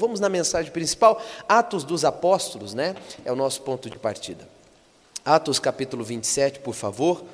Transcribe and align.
Vamos 0.00 0.20
na 0.20 0.28
mensagem 0.28 0.70
principal, 0.70 1.20
Atos 1.48 1.82
dos 1.82 2.04
Apóstolos, 2.04 2.72
né? 2.72 2.94
É 3.24 3.32
o 3.32 3.34
nosso 3.34 3.62
ponto 3.62 3.90
de 3.90 3.98
partida. 3.98 4.48
Atos 5.24 5.58
capítulo 5.58 6.04
27, 6.04 6.60
por 6.60 6.72
favor, 6.72 7.24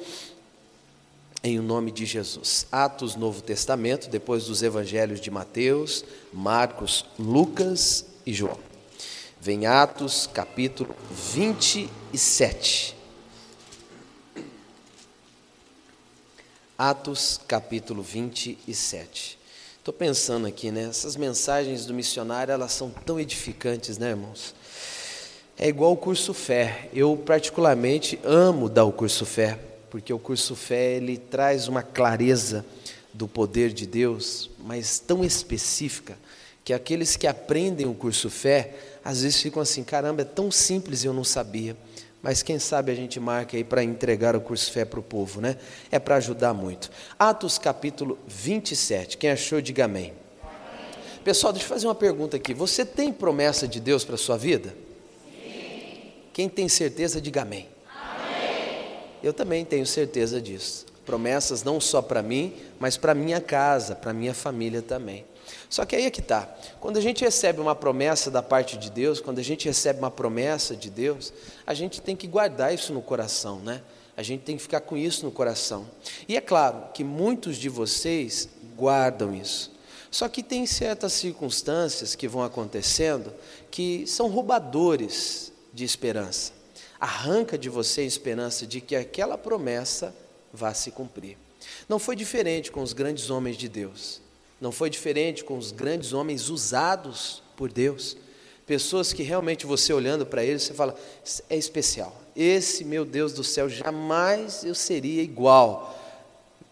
em 1.43 1.59
nome 1.59 1.93
de 1.93 2.07
Jesus. 2.07 2.67
Atos 2.73 3.17
Novo 3.17 3.43
Testamento, 3.43 4.09
depois 4.09 4.47
dos 4.47 4.63
evangelhos 4.63 5.21
de 5.21 5.31
Mateus, 5.31 6.07
Marcos, 6.33 7.05
Lucas 7.19 8.07
e 8.25 8.33
João. 8.33 8.59
Vem 9.39 9.67
Atos 9.67 10.27
capítulo 10.27 10.97
27. 11.11 12.97
Atos 16.79 17.39
capítulo 17.47 18.03
27. 18.03 19.44
Estou 19.85 19.93
pensando 19.93 20.47
aqui, 20.47 20.71
né? 20.71 20.85
Essas 20.85 21.15
mensagens 21.15 21.85
do 21.85 21.93
missionário, 21.93 22.51
elas 22.51 22.73
são 22.73 22.89
tão 22.89 23.21
edificantes, 23.21 23.99
né, 23.99 24.09
irmãos? 24.09 24.55
É 25.59 25.69
igual 25.69 25.93
o 25.93 25.97
curso 25.99 26.33
fé. 26.33 26.89
Eu 26.95 27.19
particularmente 27.19 28.19
amo 28.25 28.71
dar 28.71 28.87
o 28.87 28.93
curso 28.93 29.27
fé, 29.27 29.59
porque 29.91 30.11
o 30.11 30.19
curso 30.19 30.57
fé 30.57 30.95
ele 30.95 31.19
traz 31.19 31.69
uma 31.69 31.83
clareza 31.83 32.65
do 33.13 33.29
poder 33.29 33.75
de 33.75 33.87
Deus, 33.87 34.49
mas 34.59 34.99
tão 34.99 35.23
específica 35.23 36.17
que 36.65 36.73
aqueles 36.73 37.15
que 37.15 37.27
aprendem 37.27 37.85
o 37.85 37.93
curso 37.93 38.31
fé, 38.31 38.75
às 39.05 39.21
vezes 39.21 39.43
ficam 39.43 39.61
assim, 39.61 39.85
caramba, 39.85 40.23
é 40.23 40.25
tão 40.25 40.51
simples 40.51 41.05
e 41.05 41.09
eu 41.09 41.13
não 41.13 41.25
sabia. 41.25 41.77
Mas 42.25 42.43
quem 42.43 42.59
sabe 42.59 42.91
a 42.91 42.95
gente 42.95 43.21
marca 43.21 43.55
aí 43.55 43.63
para 43.63 43.85
entregar 43.85 44.35
o 44.35 44.41
curso 44.41 44.73
fé 44.73 44.87
para 44.87 44.99
o 44.99 45.03
povo, 45.03 45.43
né? 45.43 45.59
É 45.91 45.99
para 45.99 46.17
ajudar 46.17 46.55
muito. 46.55 46.91
Atos 47.19 47.59
capítulo 47.59 48.19
27. 48.27 49.19
Quem 49.19 49.31
achou, 49.31 49.61
diga 49.61 49.85
amém. 49.85 50.15
Pessoal, 51.23 51.53
deixa 51.53 51.67
eu 51.67 51.69
fazer 51.69 51.87
uma 51.87 51.95
pergunta 51.95 52.39
aqui. 52.39 52.55
Você 52.55 52.83
tem 52.83 53.13
promessa 53.13 53.69
de 53.69 53.79
Deus 53.79 54.07
para 54.07 54.15
a 54.15 54.19
sua 54.19 54.39
vida? 54.39 54.75
Sim. 55.35 56.13
Quem 56.33 56.49
tem 56.49 56.67
certeza, 56.67 57.21
diga 57.21 57.43
amém. 57.43 57.69
amém. 57.95 58.87
Eu 59.23 59.35
também 59.35 59.63
tenho 59.63 59.85
certeza 59.85 60.41
disso. 60.41 60.87
Promessas 61.05 61.63
não 61.63 61.79
só 61.79 62.01
para 62.01 62.23
mim, 62.23 62.55
mas 62.81 62.97
para 62.97 63.15
minha 63.15 63.39
casa, 63.39 63.95
para 63.95 64.15
minha 64.15 64.33
família 64.33 64.81
também. 64.81 65.27
Só 65.75 65.85
que 65.85 65.97
aí 65.97 66.07
é 66.07 66.11
que 66.11 66.21
está. 66.21 66.49
Quando 66.79 66.99
a 66.99 67.01
gente 67.01 67.25
recebe 67.25 67.61
uma 67.61 67.75
promessa 67.75 68.31
da 68.31 68.41
parte 68.41 68.77
de 68.77 68.89
Deus, 68.89 69.21
quando 69.21 69.41
a 69.41 69.43
gente 69.43 69.67
recebe 69.67 69.99
uma 69.99 70.09
promessa 70.09 70.77
de 70.77 70.89
Deus, 70.89 71.33
a 71.67 71.75
gente 71.75 72.01
tem 72.01 72.15
que 72.15 72.29
guardar 72.29 72.73
isso 72.73 72.93
no 72.93 73.03
coração, 73.03 73.59
né? 73.59 73.83
A 74.17 74.23
gente 74.23 74.43
tem 74.43 74.57
que 74.57 74.63
ficar 74.63 74.83
com 74.83 74.97
isso 74.97 75.25
no 75.25 75.33
coração. 75.33 75.91
E 76.29 76.37
é 76.37 76.41
claro 76.41 76.93
que 76.95 77.03
muitos 77.03 77.57
de 77.57 77.69
vocês 77.69 78.49
guardam 78.77 79.35
isso. 79.35 79.73
Só 80.13 80.29
que 80.29 80.45
tem 80.45 80.65
certas 80.65 81.13
circunstâncias 81.13 82.15
que 82.15 82.29
vão 82.29 82.45
acontecendo 82.45 83.35
que 83.69 84.07
são 84.07 84.29
roubadores 84.29 85.53
de 85.73 85.83
esperança. 85.83 86.53
Arranca 87.01 87.59
de 87.59 87.69
você 87.69 88.03
a 88.03 88.05
esperança 88.05 88.65
de 88.65 88.81
que 88.81 88.95
aquela 88.95 89.37
promessa 89.37 90.15
vá 90.53 90.73
se 90.73 90.93
cumprir. 90.93 91.37
Não 91.89 91.99
foi 91.99 92.15
diferente 92.15 92.71
com 92.71 92.81
os 92.81 92.93
grandes 92.93 93.29
homens 93.29 93.57
de 93.57 93.69
Deus. 93.69 94.23
Não 94.65 94.73
foi 94.73 94.89
diferente 94.89 95.45
com 95.45 95.59
os 95.59 95.71
grandes 95.71 96.15
homens 96.15 96.49
usados 96.49 97.43
por 97.55 97.71
Deus. 97.71 98.17
Pessoas 98.67 99.13
que 99.13 99.23
realmente 99.23 99.67
você 99.67 99.93
olhando 99.93 100.25
para 100.25 100.43
eles, 100.43 100.63
você 100.63 100.73
fala, 100.73 100.97
é 101.51 101.57
especial. 101.59 102.17
Esse, 102.35 102.83
meu 102.83 103.05
Deus 103.05 103.35
do 103.35 103.45
céu, 103.45 103.69
jamais 103.69 104.65
eu 104.65 104.75
seria 104.75 105.23
igual. 105.23 105.95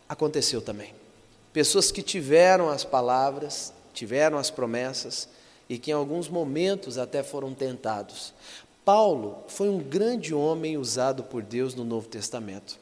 Aconteceu 0.09 0.63
também. 0.63 0.95
Pessoas 1.53 1.93
que 1.93 2.01
tiveram 2.01 2.71
as 2.71 2.83
palavras, 2.83 3.75
tiveram 3.93 4.39
as 4.39 4.51
promessas 4.51 5.29
e 5.69 5.77
que 5.77 5.91
em 5.91 5.95
alguns 5.95 6.31
momentos 6.31 6.97
até 6.97 7.23
foram 7.23 7.53
tentados. 7.53 8.33
Paulo 8.87 9.45
foi 9.49 9.69
um 9.69 9.79
grande 9.79 10.33
homem 10.33 10.79
usado 10.79 11.25
por 11.25 11.43
Deus 11.43 11.75
no 11.75 11.85
Novo 11.85 12.09
Testamento. 12.09 12.81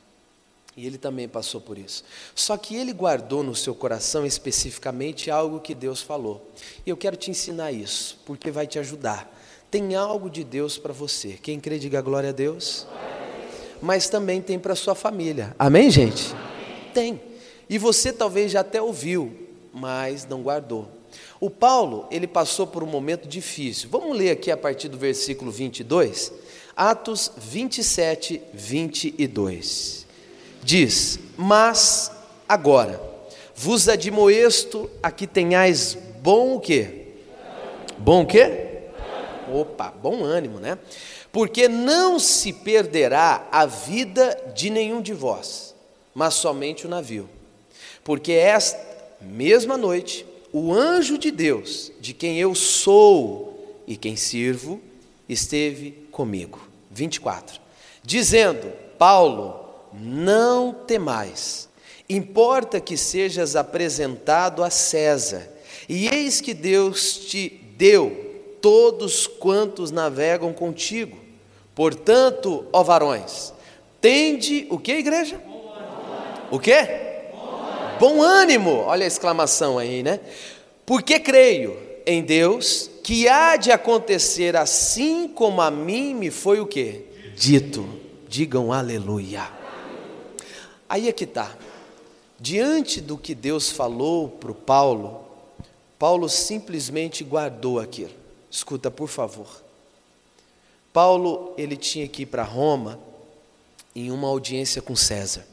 E 0.81 0.87
ele 0.87 0.97
também 0.97 1.29
passou 1.29 1.61
por 1.61 1.77
isso. 1.77 2.03
Só 2.35 2.57
que 2.57 2.75
ele 2.75 2.95
guardou 2.95 3.43
no 3.43 3.55
seu 3.55 3.75
coração 3.75 4.25
especificamente 4.25 5.31
algo 5.31 5.61
que 5.61 5.75
Deus 5.75 6.01
falou. 6.01 6.51
E 6.87 6.89
eu 6.89 6.97
quero 6.97 7.19
te 7.19 7.31
ensinar 7.31 7.71
isso, 7.71 8.19
porque 8.25 8.51
vai 8.51 8.67
te 8.67 8.79
ajudar. 8.79 9.31
Tem 9.71 9.95
algo 9.95 10.31
de 10.31 10.43
Deus 10.43 10.79
para 10.79 10.95
você. 10.95 11.39
Quem 11.43 11.61
crê, 11.61 11.79
diga 11.79 12.01
glória 12.01 12.31
a 12.31 12.33
Deus. 12.33 12.87
Mas 13.83 14.09
também 14.09 14.41
tem 14.41 14.59
para 14.59 14.75
sua 14.75 14.95
família. 14.95 15.55
Amém, 15.59 15.91
gente? 15.91 16.35
Tem. 16.95 17.21
E 17.69 17.77
você 17.77 18.11
talvez 18.11 18.51
já 18.51 18.61
até 18.61 18.81
ouviu, 18.81 19.37
mas 19.75 20.25
não 20.25 20.41
guardou. 20.41 20.89
O 21.39 21.51
Paulo, 21.51 22.09
ele 22.11 22.27
passou 22.27 22.67
por 22.67 22.83
um 22.83 22.87
momento 22.87 23.29
difícil. 23.29 23.91
Vamos 23.91 24.17
ler 24.17 24.31
aqui 24.31 24.51
a 24.51 24.57
partir 24.57 24.89
do 24.89 24.97
versículo 24.97 25.51
22. 25.51 26.33
Atos 26.75 27.31
27, 27.37 28.41
22 28.55 30.00
diz: 30.63 31.19
Mas 31.37 32.11
agora 32.49 33.01
vos 33.55 33.89
admoesto 33.89 34.91
a 35.03 35.11
que 35.11 35.27
tenhais 35.27 35.97
bom 36.23 36.57
o 36.57 36.61
quê? 36.61 37.09
Bom 37.99 38.23
o 38.23 38.27
quê? 38.27 38.69
Opa, 39.53 39.91
bom 39.91 40.25
ânimo, 40.25 40.59
né? 40.59 40.79
Porque 41.33 41.69
não 41.69 42.19
se 42.19 42.53
perderá 42.53 43.49
a 43.53 43.67
vida 43.67 44.53
de 44.55 44.71
nenhum 44.71 45.01
de 45.03 45.13
vós, 45.13 45.75
mas 46.15 46.35
somente 46.35 46.87
o 46.87 46.89
navio. 46.89 47.29
Porque 48.03 48.33
esta 48.33 48.81
mesma 49.21 49.77
noite, 49.77 50.27
o 50.53 50.73
anjo 50.73 51.19
de 51.19 51.31
Deus, 51.31 51.93
de 52.01 52.13
quem 52.13 52.39
eu 52.39 52.55
sou 52.55 53.83
e 53.87 53.97
quem 53.97 54.17
sirvo, 54.17 54.81
esteve 55.29 55.93
comigo. 56.11 56.61
24. 56.91 57.61
Dizendo: 58.03 58.73
Paulo, 58.99 59.70
não 59.93 60.73
temais. 60.73 61.69
Importa 62.09 62.81
que 62.81 62.97
sejas 62.97 63.55
apresentado 63.57 64.65
a 64.65 64.71
César. 64.71 65.49
E 65.89 66.09
eis 66.09 66.41
que 66.41 66.55
Deus 66.55 67.17
te 67.19 67.49
deu 67.77 68.31
todos 68.61 69.27
quantos 69.27 69.91
navegam 69.91 70.53
contigo. 70.53 71.17
Portanto, 71.75 72.67
ó 72.73 72.83
varões, 72.83 73.53
tende 74.01 74.67
o 74.71 74.79
que, 74.79 74.93
igreja? 74.93 75.41
O 76.51 76.59
que? 76.59 76.77
Bom 77.99 78.23
ânimo. 78.23 78.71
Olha 78.87 79.05
a 79.05 79.07
exclamação 79.07 79.79
aí, 79.79 80.03
né? 80.03 80.21
Porque 80.85 81.21
creio 81.21 81.77
em 82.05 82.23
Deus 82.23 82.91
que 83.05 83.29
há 83.29 83.57
de 83.57 83.71
acontecer 83.71 84.57
assim 84.57 85.29
como 85.29 85.61
a 85.61 85.71
mim 85.71 86.15
me 86.15 86.31
foi 86.31 86.61
o 86.61 86.67
que? 86.67 87.07
Dito. 87.37 87.89
Digam 88.29 88.73
aleluia. 88.73 89.60
Aí 90.91 91.09
é 91.09 91.13
que 91.13 91.23
está. 91.23 91.57
Diante 92.37 93.01
do 93.01 93.17
que 93.17 93.33
Deus 93.33 93.71
falou 93.71 94.29
para 94.29 94.51
o 94.51 94.55
Paulo, 94.55 95.25
Paulo 95.97 96.29
simplesmente 96.29 97.23
guardou 97.23 97.79
aquilo. 97.79 98.11
Escuta, 98.51 98.91
por 98.91 99.07
favor. 99.07 99.63
Paulo, 100.93 101.55
ele 101.57 101.77
tinha 101.77 102.09
que 102.09 102.23
ir 102.23 102.27
para 102.27 102.43
Roma 102.43 102.99
em 103.95 104.11
uma 104.11 104.27
audiência 104.27 104.83
com 104.83 104.97
César. 104.97 105.47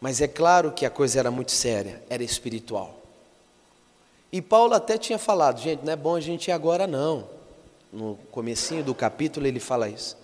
Mas 0.00 0.20
é 0.20 0.26
claro 0.26 0.72
que 0.72 0.84
a 0.84 0.90
coisa 0.90 1.20
era 1.20 1.30
muito 1.30 1.52
séria, 1.52 2.02
era 2.10 2.24
espiritual. 2.24 2.98
E 4.32 4.42
Paulo 4.42 4.74
até 4.74 4.98
tinha 4.98 5.18
falado, 5.18 5.60
gente, 5.60 5.84
não 5.84 5.92
é 5.92 5.96
bom 5.96 6.16
a 6.16 6.20
gente 6.20 6.48
ir 6.48 6.52
agora 6.52 6.88
não. 6.88 7.28
No 7.92 8.18
comecinho 8.32 8.82
do 8.82 8.94
capítulo 8.94 9.46
ele 9.46 9.60
fala 9.60 9.88
isso. 9.88 10.16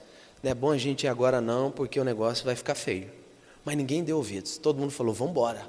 Não 0.42 0.50
é 0.50 0.54
bom 0.54 0.72
a 0.72 0.78
gente 0.78 1.04
ir 1.04 1.08
agora 1.08 1.40
não, 1.40 1.70
porque 1.70 2.00
o 2.00 2.04
negócio 2.04 2.44
vai 2.44 2.56
ficar 2.56 2.74
feio. 2.74 3.25
Mas 3.66 3.76
ninguém 3.76 4.04
deu 4.04 4.16
ouvidos. 4.16 4.56
Todo 4.58 4.78
mundo 4.78 4.92
falou: 4.92 5.12
vambora, 5.12 5.66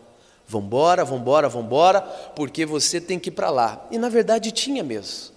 vambora, 0.48 1.04
vambora, 1.04 1.50
vambora, 1.50 2.02
porque 2.36 2.64
você 2.64 3.02
tem 3.02 3.18
que 3.18 3.30
ir 3.30 3.32
para 3.32 3.50
lá. 3.50 3.88
E 3.90 3.98
na 3.98 4.08
verdade 4.08 4.52
tinha 4.52 4.84
mesmo. 4.84 5.36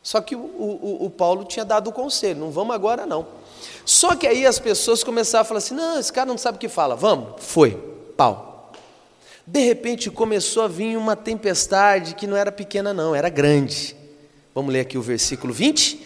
Só 0.00 0.20
que 0.20 0.36
o, 0.36 0.38
o, 0.38 1.06
o, 1.06 1.10
Paulo 1.10 1.44
tinha 1.44 1.64
dado 1.64 1.88
o 1.90 1.92
conselho: 1.92 2.38
não 2.38 2.52
vamos 2.52 2.72
agora 2.72 3.04
não. 3.04 3.26
Só 3.84 4.14
que 4.14 4.28
aí 4.28 4.46
as 4.46 4.60
pessoas 4.60 5.02
começaram 5.02 5.42
a 5.42 5.44
falar 5.44 5.58
assim: 5.58 5.74
não, 5.74 5.98
esse 5.98 6.12
cara 6.12 6.26
não 6.26 6.38
sabe 6.38 6.56
o 6.56 6.60
que 6.60 6.68
fala. 6.68 6.94
Vamos. 6.94 7.44
Foi. 7.44 7.72
Pau. 8.16 8.72
De 9.44 9.60
repente 9.64 10.08
começou 10.08 10.62
a 10.62 10.68
vir 10.68 10.96
uma 10.96 11.16
tempestade 11.16 12.14
que 12.14 12.28
não 12.28 12.36
era 12.36 12.52
pequena, 12.52 12.94
não, 12.94 13.12
era 13.12 13.28
grande. 13.28 13.96
Vamos 14.54 14.72
ler 14.72 14.80
aqui 14.80 14.96
o 14.96 15.02
versículo 15.02 15.52
20? 15.52 16.00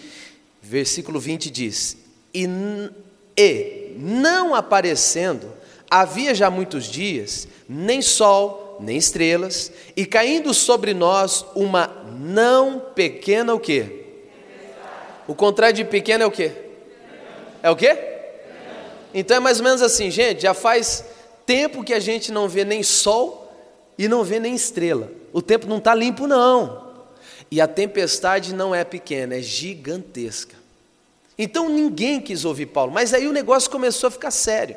Versículo 0.62 1.20
20 1.20 1.50
diz: 1.50 1.99
E, 2.32 2.49
e 3.37 3.94
não 3.99 4.55
aparecendo 4.55 5.61
havia 5.93 6.35
já 6.35 6.50
muitos 6.50 6.87
dias, 6.87 7.47
nem 7.69 8.00
sol, 8.00 8.79
nem 8.81 8.97
estrelas, 8.97 9.71
e 9.94 10.06
caindo 10.06 10.55
sobre 10.55 10.94
nós 10.94 11.44
uma 11.55 11.87
não 12.19 12.81
pequena 12.81 13.53
o 13.53 13.61
quê? 13.61 14.06
O 15.29 15.35
contrário 15.35 15.77
de 15.77 15.85
pequena 15.85 16.25
é 16.25 16.27
o 16.27 16.31
quê? 16.31 16.50
É 17.62 17.71
o 17.71 17.77
quê? 17.77 17.99
Então 19.12 19.37
é 19.37 19.41
mais 19.41 19.59
ou 19.59 19.65
menos 19.65 19.83
assim, 19.83 20.11
gente, 20.11 20.41
já 20.41 20.55
faz 20.55 21.05
tempo 21.44 21.85
que 21.85 21.93
a 21.93 22.00
gente 22.00 22.33
não 22.33 22.49
vê 22.49 22.65
nem 22.65 22.83
sol 22.83 23.53
e 23.99 24.09
não 24.09 24.25
vê 24.25 24.41
nem 24.41 24.55
estrela. 24.55 25.12
O 25.31 25.43
tempo 25.43 25.67
não 25.67 25.77
está 25.77 25.94
limpo, 25.94 26.27
não. 26.27 26.91
E 27.50 27.61
a 27.61 27.69
tempestade 27.69 28.55
não 28.55 28.75
é 28.75 28.83
pequena, 28.83 29.35
é 29.35 29.43
gigantesca. 29.43 30.56
Então 31.37 31.69
ninguém 31.69 32.19
quis 32.19 32.47
ouvir 32.47 32.67
Paulo, 32.67 32.91
mas 32.91 33.12
aí 33.12 33.29
o 33.29 33.33
negócio 33.33 33.71
começou 33.71 34.09
a 34.09 34.11
ficar 34.11 34.31
sério. 34.31 34.77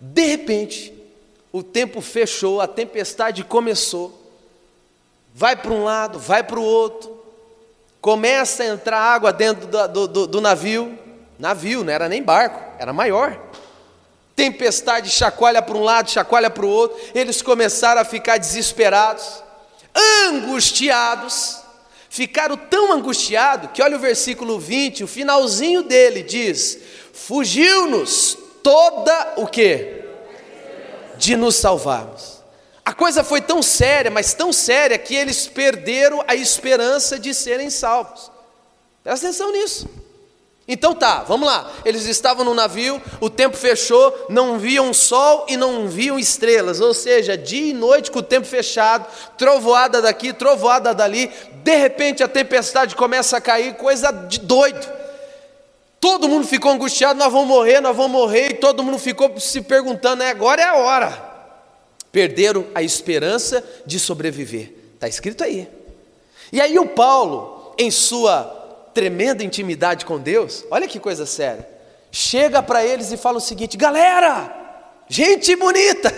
De 0.00 0.24
repente, 0.24 0.94
o 1.52 1.62
tempo 1.62 2.00
fechou, 2.00 2.60
a 2.60 2.66
tempestade 2.66 3.44
começou. 3.44 4.18
Vai 5.34 5.54
para 5.54 5.72
um 5.72 5.84
lado, 5.84 6.18
vai 6.18 6.42
para 6.42 6.58
o 6.58 6.64
outro. 6.64 7.20
Começa 8.00 8.62
a 8.62 8.66
entrar 8.66 8.98
água 8.98 9.32
dentro 9.32 9.66
do, 9.66 10.08
do, 10.08 10.26
do 10.26 10.40
navio. 10.40 10.98
Navio, 11.38 11.84
não 11.84 11.92
era 11.92 12.08
nem 12.08 12.22
barco, 12.22 12.62
era 12.78 12.92
maior. 12.92 13.38
Tempestade 14.34 15.10
chacoalha 15.10 15.60
para 15.60 15.76
um 15.76 15.82
lado, 15.82 16.10
chacoalha 16.10 16.48
para 16.48 16.64
o 16.64 16.68
outro. 16.68 16.98
Eles 17.14 17.42
começaram 17.42 18.00
a 18.00 18.04
ficar 18.04 18.38
desesperados, 18.38 19.42
angustiados. 20.28 21.58
Ficaram 22.08 22.56
tão 22.56 22.92
angustiados 22.92 23.70
que 23.72 23.82
olha 23.82 23.96
o 23.96 24.00
versículo 24.00 24.58
20, 24.58 25.04
o 25.04 25.06
finalzinho 25.06 25.82
dele 25.82 26.22
diz: 26.22 26.78
Fugiu-nos 27.12 28.36
toda 28.62 29.34
o 29.36 29.46
que? 29.46 30.04
De 31.16 31.36
nos 31.36 31.56
salvarmos. 31.56 32.40
A 32.84 32.92
coisa 32.92 33.22
foi 33.22 33.40
tão 33.40 33.62
séria, 33.62 34.10
mas 34.10 34.34
tão 34.34 34.52
séria, 34.52 34.98
que 34.98 35.14
eles 35.14 35.46
perderam 35.46 36.24
a 36.26 36.34
esperança 36.34 37.18
de 37.18 37.32
serem 37.34 37.70
salvos. 37.70 38.30
Presta 39.04 39.26
atenção 39.26 39.52
nisso. 39.52 39.88
Então 40.66 40.94
tá, 40.94 41.24
vamos 41.24 41.48
lá. 41.48 41.70
Eles 41.84 42.06
estavam 42.06 42.44
no 42.44 42.54
navio, 42.54 43.02
o 43.20 43.28
tempo 43.28 43.56
fechou, 43.56 44.26
não 44.28 44.58
viam 44.58 44.94
sol 44.94 45.46
e 45.48 45.56
não 45.56 45.88
viam 45.88 46.18
estrelas, 46.18 46.80
ou 46.80 46.94
seja, 46.94 47.36
dia 47.36 47.70
e 47.70 47.72
noite 47.72 48.10
com 48.10 48.20
o 48.20 48.22
tempo 48.22 48.46
fechado, 48.46 49.04
trovoada 49.36 50.00
daqui, 50.00 50.32
trovoada 50.32 50.94
dali. 50.94 51.30
De 51.64 51.74
repente 51.74 52.22
a 52.22 52.28
tempestade 52.28 52.94
começa 52.94 53.36
a 53.36 53.40
cair, 53.40 53.74
coisa 53.74 54.12
de 54.12 54.38
doido. 54.38 54.99
Todo 56.00 56.30
mundo 56.30 56.46
ficou 56.46 56.72
angustiado, 56.72 57.18
nós 57.18 57.30
vamos 57.30 57.46
morrer, 57.46 57.78
nós 57.82 57.94
vamos 57.94 58.12
morrer, 58.12 58.52
e 58.52 58.54
todo 58.54 58.82
mundo 58.82 58.98
ficou 58.98 59.38
se 59.38 59.60
perguntando, 59.60 60.22
é, 60.22 60.30
agora 60.30 60.62
é 60.62 60.64
a 60.64 60.76
hora. 60.76 61.30
Perderam 62.10 62.66
a 62.74 62.82
esperança 62.82 63.62
de 63.84 64.00
sobreviver. 64.00 64.72
Está 64.94 65.06
escrito 65.06 65.44
aí. 65.44 65.68
E 66.50 66.58
aí 66.58 66.78
o 66.78 66.86
Paulo, 66.86 67.74
em 67.78 67.90
sua 67.90 68.44
tremenda 68.94 69.44
intimidade 69.44 70.06
com 70.06 70.18
Deus, 70.18 70.64
olha 70.70 70.88
que 70.88 70.98
coisa 70.98 71.26
séria, 71.26 71.68
chega 72.10 72.62
para 72.62 72.84
eles 72.84 73.12
e 73.12 73.18
fala 73.18 73.36
o 73.36 73.40
seguinte: 73.40 73.76
galera, 73.76 75.04
gente 75.06 75.54
bonita, 75.54 76.10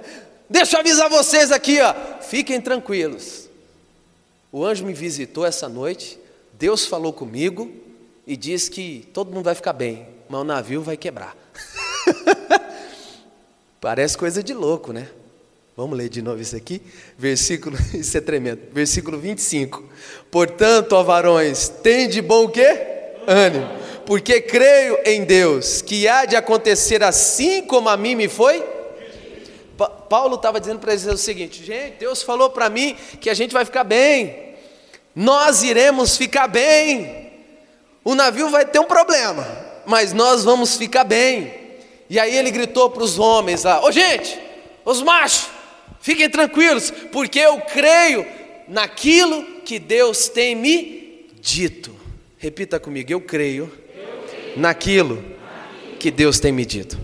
deixa 0.48 0.76
eu 0.76 0.80
avisar 0.80 1.10
vocês 1.10 1.52
aqui, 1.52 1.78
ó, 1.80 1.94
fiquem 2.22 2.58
tranquilos. 2.58 3.48
O 4.50 4.64
anjo 4.64 4.86
me 4.86 4.94
visitou 4.94 5.44
essa 5.44 5.68
noite, 5.68 6.18
Deus 6.54 6.86
falou 6.86 7.12
comigo, 7.12 7.85
e 8.26 8.36
diz 8.36 8.68
que 8.68 9.08
todo 9.12 9.32
mundo 9.32 9.44
vai 9.44 9.54
ficar 9.54 9.72
bem, 9.72 10.08
mas 10.28 10.40
o 10.40 10.44
navio 10.44 10.82
vai 10.82 10.96
quebrar. 10.96 11.36
Parece 13.80 14.18
coisa 14.18 14.42
de 14.42 14.52
louco, 14.52 14.92
né? 14.92 15.08
Vamos 15.76 15.96
ler 15.96 16.08
de 16.08 16.22
novo 16.22 16.40
isso 16.40 16.56
aqui? 16.56 16.80
Versículo, 17.16 17.76
isso 17.94 18.16
é 18.16 18.20
tremendo. 18.20 18.60
Versículo 18.72 19.18
25. 19.18 19.84
Portanto, 20.30 20.94
ó 20.94 21.02
varões, 21.02 21.68
tem 21.68 22.08
de 22.08 22.22
bom 22.22 22.44
o 22.44 22.48
quê? 22.48 22.78
Ânimo. 23.26 23.68
Porque 24.06 24.40
creio 24.40 24.98
em 25.04 25.24
Deus, 25.24 25.82
que 25.82 26.08
há 26.08 26.24
de 26.24 26.34
acontecer 26.34 27.02
assim 27.02 27.62
como 27.62 27.88
a 27.88 27.96
mim 27.96 28.14
me 28.14 28.28
foi. 28.28 28.64
Pa 29.76 29.88
Paulo 29.88 30.36
estava 30.36 30.60
dizendo 30.60 30.78
para 30.78 30.92
eles 30.92 31.04
o 31.06 31.18
seguinte: 31.18 31.62
gente, 31.62 31.98
Deus 31.98 32.22
falou 32.22 32.48
para 32.48 32.70
mim 32.70 32.96
que 33.20 33.28
a 33.28 33.34
gente 33.34 33.52
vai 33.52 33.64
ficar 33.64 33.84
bem, 33.84 34.54
nós 35.14 35.62
iremos 35.62 36.16
ficar 36.16 36.46
bem, 36.46 37.25
o 38.06 38.14
navio 38.14 38.48
vai 38.48 38.64
ter 38.64 38.78
um 38.78 38.84
problema, 38.84 39.44
mas 39.84 40.12
nós 40.12 40.44
vamos 40.44 40.76
ficar 40.76 41.02
bem. 41.02 41.52
E 42.08 42.20
aí 42.20 42.36
ele 42.36 42.52
gritou 42.52 42.88
para 42.88 43.02
os 43.02 43.18
homens 43.18 43.64
lá: 43.64 43.84
Ô 43.84 43.90
gente, 43.90 44.38
os 44.84 45.02
machos, 45.02 45.48
fiquem 46.00 46.30
tranquilos, 46.30 46.92
porque 47.10 47.40
eu 47.40 47.60
creio 47.62 48.24
naquilo 48.68 49.60
que 49.62 49.80
Deus 49.80 50.28
tem 50.28 50.54
me 50.54 51.26
dito. 51.40 51.96
Repita 52.38 52.78
comigo: 52.78 53.10
eu 53.10 53.20
creio, 53.20 53.64
eu 53.64 54.22
creio. 54.30 54.60
Naquilo, 54.60 55.24
que 55.98 56.08
Deus 56.08 56.38
tem 56.38 56.52
me 56.52 56.64
dito. 56.64 56.96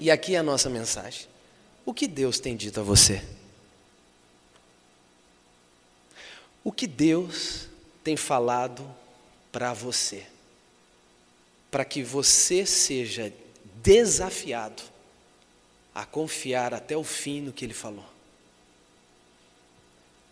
E 0.00 0.10
aqui 0.10 0.34
é 0.34 0.38
a 0.38 0.42
nossa 0.42 0.68
mensagem. 0.68 1.28
O 1.86 1.94
que 1.94 2.08
Deus 2.08 2.40
tem 2.40 2.56
dito 2.56 2.80
a 2.80 2.82
você? 2.82 3.22
O 6.64 6.72
que 6.72 6.88
Deus 6.88 7.68
tem 8.02 8.16
falado 8.16 8.84
para 9.52 9.74
você, 9.74 10.26
para 11.70 11.84
que 11.84 12.02
você 12.02 12.66
seja 12.66 13.32
desafiado 13.82 14.82
a 15.94 16.06
confiar 16.06 16.72
até 16.72 16.96
o 16.96 17.04
fim 17.04 17.42
no 17.42 17.52
que 17.52 17.64
ele 17.64 17.74
falou. 17.74 18.04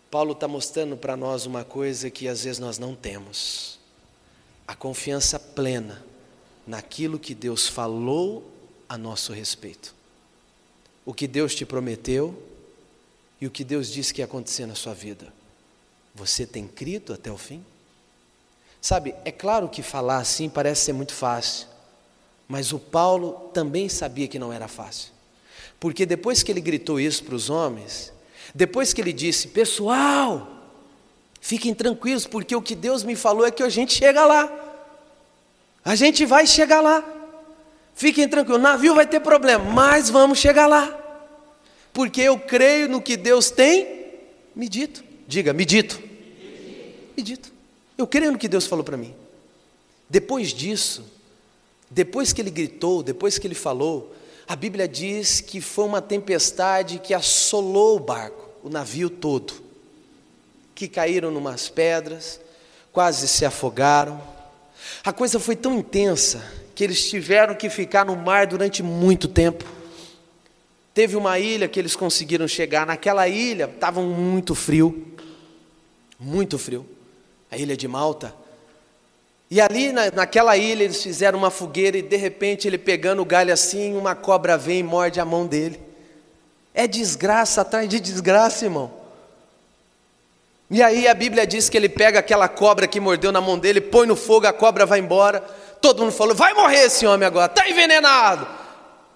Paulo 0.09 0.33
está 0.33 0.47
mostrando 0.47 0.97
para 0.97 1.15
nós 1.15 1.45
uma 1.45 1.63
coisa 1.63 2.09
que 2.09 2.27
às 2.27 2.43
vezes 2.43 2.59
nós 2.59 2.77
não 2.77 2.95
temos: 2.95 3.79
a 4.67 4.75
confiança 4.75 5.39
plena 5.39 6.03
naquilo 6.65 7.19
que 7.19 7.33
Deus 7.33 7.67
falou 7.67 8.43
a 8.89 8.97
nosso 8.97 9.31
respeito. 9.31 9.95
O 11.05 11.13
que 11.13 11.27
Deus 11.27 11.55
te 11.55 11.65
prometeu 11.65 12.41
e 13.39 13.47
o 13.47 13.51
que 13.51 13.63
Deus 13.63 13.89
disse 13.89 14.13
que 14.13 14.21
ia 14.21 14.25
acontecer 14.25 14.65
na 14.65 14.75
sua 14.75 14.93
vida. 14.93 15.33
Você 16.13 16.45
tem 16.45 16.67
crido 16.67 17.13
até 17.13 17.31
o 17.31 17.37
fim? 17.37 17.63
Sabe, 18.81 19.13
é 19.23 19.31
claro 19.31 19.69
que 19.69 19.83
falar 19.83 20.17
assim 20.17 20.49
parece 20.49 20.85
ser 20.85 20.93
muito 20.93 21.13
fácil, 21.13 21.67
mas 22.47 22.73
o 22.73 22.79
Paulo 22.79 23.51
também 23.53 23.87
sabia 23.87 24.27
que 24.27 24.39
não 24.39 24.51
era 24.51 24.67
fácil. 24.67 25.11
Porque 25.79 26.03
depois 26.03 26.41
que 26.41 26.51
ele 26.51 26.59
gritou 26.59 26.99
isso 26.99 27.23
para 27.23 27.35
os 27.35 27.47
homens, 27.47 28.11
depois 28.55 28.91
que 28.91 28.99
ele 28.99 29.13
disse, 29.13 29.49
pessoal, 29.49 30.47
fiquem 31.39 31.75
tranquilos, 31.75 32.25
porque 32.25 32.55
o 32.55 32.61
que 32.61 32.73
Deus 32.73 33.03
me 33.03 33.15
falou 33.15 33.45
é 33.45 33.51
que 33.51 33.61
a 33.61 33.69
gente 33.69 33.93
chega 33.93 34.25
lá. 34.25 34.51
A 35.85 35.95
gente 35.95 36.25
vai 36.25 36.47
chegar 36.47 36.81
lá. 36.81 37.03
Fiquem 37.93 38.27
tranquilos, 38.27 38.59
o 38.59 38.63
navio 38.63 38.95
vai 38.95 39.05
ter 39.05 39.19
problema, 39.19 39.63
mas 39.63 40.09
vamos 40.09 40.39
chegar 40.39 40.65
lá. 40.65 40.97
Porque 41.93 42.21
eu 42.21 42.39
creio 42.39 42.89
no 42.89 43.01
que 43.01 43.15
Deus 43.15 43.51
tem 43.51 44.01
me 44.55 44.67
dito. 44.67 45.03
Diga, 45.27 45.53
me 45.53 45.65
dito. 45.65 46.01
Me 47.15 47.21
dito. 47.21 47.51
Eu 48.01 48.07
creio 48.07 48.31
no 48.31 48.37
que 48.39 48.47
Deus 48.47 48.65
falou 48.65 48.83
para 48.83 48.97
mim. 48.97 49.13
Depois 50.09 50.51
disso, 50.51 51.05
depois 51.87 52.33
que 52.33 52.41
ele 52.41 52.49
gritou, 52.49 53.03
depois 53.03 53.37
que 53.37 53.45
ele 53.45 53.53
falou, 53.53 54.15
a 54.47 54.55
Bíblia 54.55 54.87
diz 54.87 55.39
que 55.39 55.61
foi 55.61 55.85
uma 55.85 56.01
tempestade 56.01 56.97
que 56.97 57.13
assolou 57.13 57.97
o 57.97 57.99
barco, 57.99 58.49
o 58.63 58.69
navio 58.69 59.07
todo, 59.07 59.53
que 60.73 60.87
caíram 60.87 61.29
numas 61.29 61.69
pedras, 61.69 62.41
quase 62.91 63.27
se 63.27 63.45
afogaram. 63.45 64.19
A 65.03 65.13
coisa 65.13 65.39
foi 65.39 65.55
tão 65.55 65.77
intensa 65.77 66.43
que 66.73 66.83
eles 66.83 67.07
tiveram 67.07 67.53
que 67.53 67.69
ficar 67.69 68.03
no 68.03 68.15
mar 68.15 68.47
durante 68.47 68.81
muito 68.81 69.27
tempo. 69.27 69.63
Teve 70.91 71.15
uma 71.15 71.37
ilha 71.37 71.67
que 71.67 71.79
eles 71.79 71.95
conseguiram 71.95 72.47
chegar, 72.47 72.83
naquela 72.83 73.27
ilha 73.27 73.65
estava 73.65 74.01
muito 74.01 74.55
frio, 74.55 75.15
muito 76.19 76.57
frio 76.57 76.83
a 77.51 77.57
ilha 77.57 77.75
de 77.75 77.87
Malta. 77.87 78.33
E 79.49 79.59
ali 79.59 79.91
na, 79.91 80.09
naquela 80.11 80.55
ilha 80.55 80.85
eles 80.85 81.03
fizeram 81.03 81.37
uma 81.37 81.51
fogueira 81.51 81.97
e 81.97 82.01
de 82.01 82.15
repente 82.15 82.65
ele 82.65 82.77
pegando 82.77 83.21
o 83.21 83.25
galho 83.25 83.53
assim, 83.53 83.93
uma 83.97 84.15
cobra 84.15 84.57
vem 84.57 84.79
e 84.79 84.83
morde 84.83 85.19
a 85.19 85.25
mão 85.25 85.45
dele. 85.45 85.77
É 86.73 86.87
desgraça 86.87 87.59
atrás 87.59 87.89
de 87.89 87.99
desgraça, 87.99 88.63
irmão. 88.63 88.89
E 90.69 90.81
aí 90.81 91.05
a 91.05 91.13
Bíblia 91.13 91.45
diz 91.45 91.67
que 91.67 91.75
ele 91.75 91.89
pega 91.89 92.19
aquela 92.19 92.47
cobra 92.47 92.87
que 92.87 92.97
mordeu 92.97 93.29
na 93.29 93.41
mão 93.41 93.59
dele, 93.59 93.81
põe 93.81 94.07
no 94.07 94.15
fogo, 94.15 94.47
a 94.47 94.53
cobra 94.53 94.85
vai 94.85 94.99
embora. 94.99 95.41
Todo 95.81 96.01
mundo 96.01 96.13
falou: 96.13 96.33
vai 96.33 96.53
morrer 96.53 96.85
esse 96.85 97.05
homem 97.05 97.27
agora, 97.27 97.47
está 97.51 97.69
envenenado. 97.69 98.47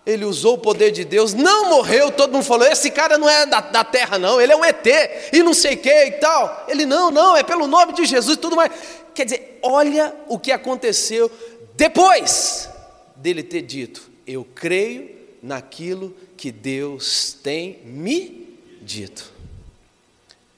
Ele 0.06 0.24
usou 0.24 0.54
o 0.54 0.58
poder 0.58 0.92
de 0.92 1.04
Deus, 1.04 1.34
não 1.34 1.70
morreu. 1.70 2.12
Todo 2.12 2.34
mundo 2.34 2.44
falou: 2.44 2.68
esse 2.68 2.92
cara 2.92 3.18
não 3.18 3.28
é 3.28 3.46
da, 3.46 3.60
da 3.60 3.84
terra, 3.84 4.20
não, 4.20 4.40
ele 4.40 4.54
é 4.54 4.56
um 4.56 4.64
ET 4.64 4.86
e 5.34 5.42
não 5.42 5.54
sei 5.54 5.74
o 5.74 5.78
que 5.78 5.90
e 5.90 6.12
tal. 6.12 6.66
Ele, 6.68 6.86
não, 6.86 7.10
não, 7.10 7.36
é 7.36 7.44
pelo 7.44 7.66
nome 7.66 7.94
de 7.94 8.06
Jesus 8.06 8.38
e 8.38 8.40
tudo 8.40 8.56
mais. 8.56 8.72
Quer 9.16 9.26
dizer, 9.26 9.60
olha 9.64 10.14
o 10.28 10.38
que 10.38 10.52
aconteceu 10.52 11.32
depois 11.76 12.70
dele 13.16 13.42
ter 13.42 13.64
dito: 13.64 14.12
Eu 14.28 14.46
creio 14.54 15.16
naquilo 15.42 16.16
que 16.38 16.52
Deus 16.52 17.36
tem 17.42 17.80
me 17.84 18.60
dito. 18.82 19.34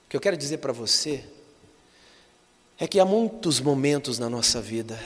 O 0.05 0.09
que 0.09 0.17
eu 0.17 0.21
quero 0.21 0.35
dizer 0.35 0.57
para 0.57 0.73
você 0.73 1.23
é 2.79 2.87
que 2.87 2.99
há 2.99 3.05
muitos 3.05 3.59
momentos 3.59 4.19
na 4.19 4.29
nossa 4.29 4.61
vida 4.61 4.99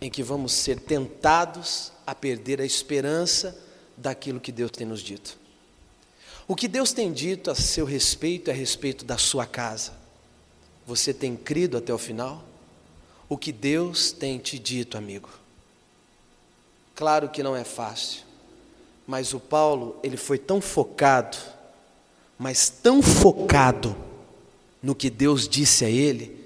em 0.00 0.08
que 0.08 0.22
vamos 0.22 0.52
ser 0.52 0.78
tentados 0.78 1.92
a 2.06 2.14
perder 2.14 2.60
a 2.60 2.64
esperança 2.64 3.67
daquilo 3.98 4.40
que 4.40 4.52
Deus 4.52 4.70
tem 4.70 4.86
nos 4.86 5.00
dito. 5.00 5.38
O 6.46 6.56
que 6.56 6.66
Deus 6.66 6.92
tem 6.92 7.12
dito 7.12 7.50
a 7.50 7.54
seu 7.54 7.84
respeito 7.84 8.48
é 8.48 8.54
a 8.54 8.56
respeito 8.56 9.04
da 9.04 9.18
sua 9.18 9.44
casa, 9.44 9.92
Você 10.86 11.12
tem 11.12 11.36
crido 11.36 11.76
até 11.76 11.92
o 11.92 11.98
final? 11.98 12.42
O 13.28 13.36
que 13.36 13.52
Deus 13.52 14.10
tem 14.10 14.38
te 14.38 14.58
dito, 14.58 14.96
amigo? 14.96 15.28
Claro 16.94 17.28
que 17.28 17.42
não 17.42 17.54
é 17.54 17.62
fácil, 17.62 18.22
mas 19.06 19.34
o 19.34 19.38
Paulo, 19.38 20.00
ele 20.02 20.16
foi 20.16 20.38
tão 20.38 20.62
focado, 20.62 21.36
mas 22.38 22.70
tão 22.70 23.02
focado 23.02 23.94
no 24.82 24.94
que 24.94 25.10
Deus 25.10 25.46
disse 25.46 25.84
a 25.84 25.90
ele, 25.90 26.42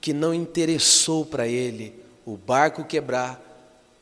que 0.00 0.12
não 0.12 0.32
interessou 0.32 1.26
para 1.26 1.48
ele 1.48 1.92
o 2.24 2.36
barco 2.36 2.84
quebrar, 2.84 3.40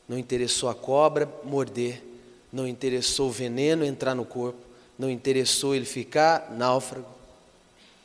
não 0.07 0.17
interessou 0.17 0.69
a 0.69 0.75
cobra 0.75 1.27
morder, 1.43 2.03
não 2.51 2.67
interessou 2.67 3.29
o 3.29 3.31
veneno 3.31 3.85
entrar 3.85 4.13
no 4.13 4.25
corpo, 4.25 4.59
não 4.97 5.09
interessou 5.09 5.73
ele 5.73 5.85
ficar 5.85 6.51
náufrago. 6.51 7.07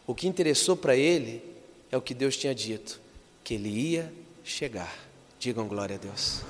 O 0.06 0.14
que 0.14 0.28
interessou 0.28 0.76
para 0.76 0.94
ele 0.96 1.42
é 1.90 1.96
o 1.96 2.02
que 2.02 2.14
Deus 2.14 2.36
tinha 2.36 2.54
dito, 2.54 3.00
que 3.42 3.54
ele 3.54 3.68
ia 3.68 4.12
chegar. 4.44 4.94
Digam 5.38 5.66
glória 5.66 5.96
a 5.96 5.98
Deus. 5.98 6.42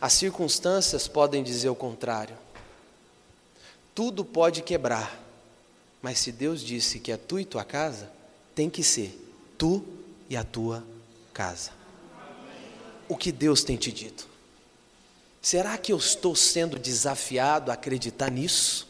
As 0.00 0.12
circunstâncias 0.14 1.06
podem 1.06 1.42
dizer 1.42 1.68
o 1.68 1.74
contrário. 1.74 2.36
Tudo 3.94 4.24
pode 4.24 4.62
quebrar, 4.62 5.20
mas 6.00 6.18
se 6.20 6.32
Deus 6.32 6.62
disse 6.62 7.00
que 7.00 7.12
é 7.12 7.16
tu 7.16 7.38
e 7.38 7.44
tua 7.44 7.64
casa, 7.64 8.10
tem 8.54 8.70
que 8.70 8.82
ser 8.82 9.18
tu 9.58 9.84
e 10.28 10.36
a 10.36 10.44
tua 10.44 10.82
casa. 11.34 11.72
O 13.08 13.16
que 13.16 13.32
Deus 13.32 13.64
tem 13.64 13.76
te 13.76 13.92
dito? 13.92 14.29
Será 15.42 15.78
que 15.78 15.92
eu 15.92 15.96
estou 15.96 16.36
sendo 16.36 16.78
desafiado 16.78 17.70
a 17.70 17.74
acreditar 17.74 18.30
nisso? 18.30 18.86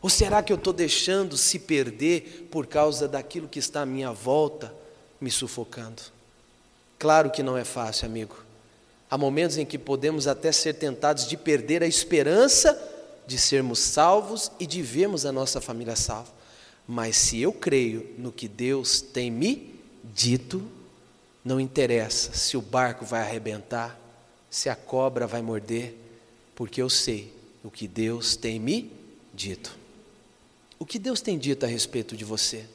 Ou 0.00 0.10
será 0.10 0.42
que 0.42 0.52
eu 0.52 0.56
estou 0.56 0.72
deixando 0.72 1.36
se 1.36 1.60
perder 1.60 2.48
por 2.50 2.66
causa 2.66 3.06
daquilo 3.06 3.48
que 3.48 3.60
está 3.60 3.82
à 3.82 3.86
minha 3.86 4.10
volta 4.10 4.74
me 5.20 5.30
sufocando? 5.30 6.02
Claro 6.98 7.30
que 7.30 7.42
não 7.42 7.56
é 7.56 7.64
fácil, 7.64 8.06
amigo. 8.06 8.36
Há 9.08 9.16
momentos 9.16 9.58
em 9.58 9.64
que 9.64 9.78
podemos 9.78 10.26
até 10.26 10.50
ser 10.50 10.74
tentados 10.74 11.28
de 11.28 11.36
perder 11.36 11.82
a 11.84 11.86
esperança 11.86 12.76
de 13.26 13.38
sermos 13.38 13.78
salvos 13.78 14.50
e 14.58 14.66
de 14.66 14.82
vermos 14.82 15.24
a 15.24 15.30
nossa 15.30 15.60
família 15.60 15.94
salva. 15.94 16.32
Mas 16.86 17.16
se 17.16 17.40
eu 17.40 17.52
creio 17.52 18.12
no 18.18 18.32
que 18.32 18.48
Deus 18.48 19.00
tem 19.00 19.30
me 19.30 19.78
dito, 20.02 20.66
não 21.44 21.60
interessa 21.60 22.32
se 22.32 22.56
o 22.56 22.62
barco 22.62 23.04
vai 23.04 23.20
arrebentar, 23.20 24.01
se 24.52 24.68
a 24.68 24.76
cobra 24.76 25.26
vai 25.26 25.40
morder, 25.40 25.94
porque 26.54 26.82
eu 26.82 26.90
sei 26.90 27.32
o 27.64 27.70
que 27.70 27.88
Deus 27.88 28.36
tem 28.36 28.60
me 28.60 28.92
dito. 29.32 29.74
O 30.78 30.84
que 30.84 30.98
Deus 30.98 31.22
tem 31.22 31.38
dito 31.38 31.64
a 31.64 31.68
respeito 31.68 32.14
de 32.14 32.22
você? 32.22 32.66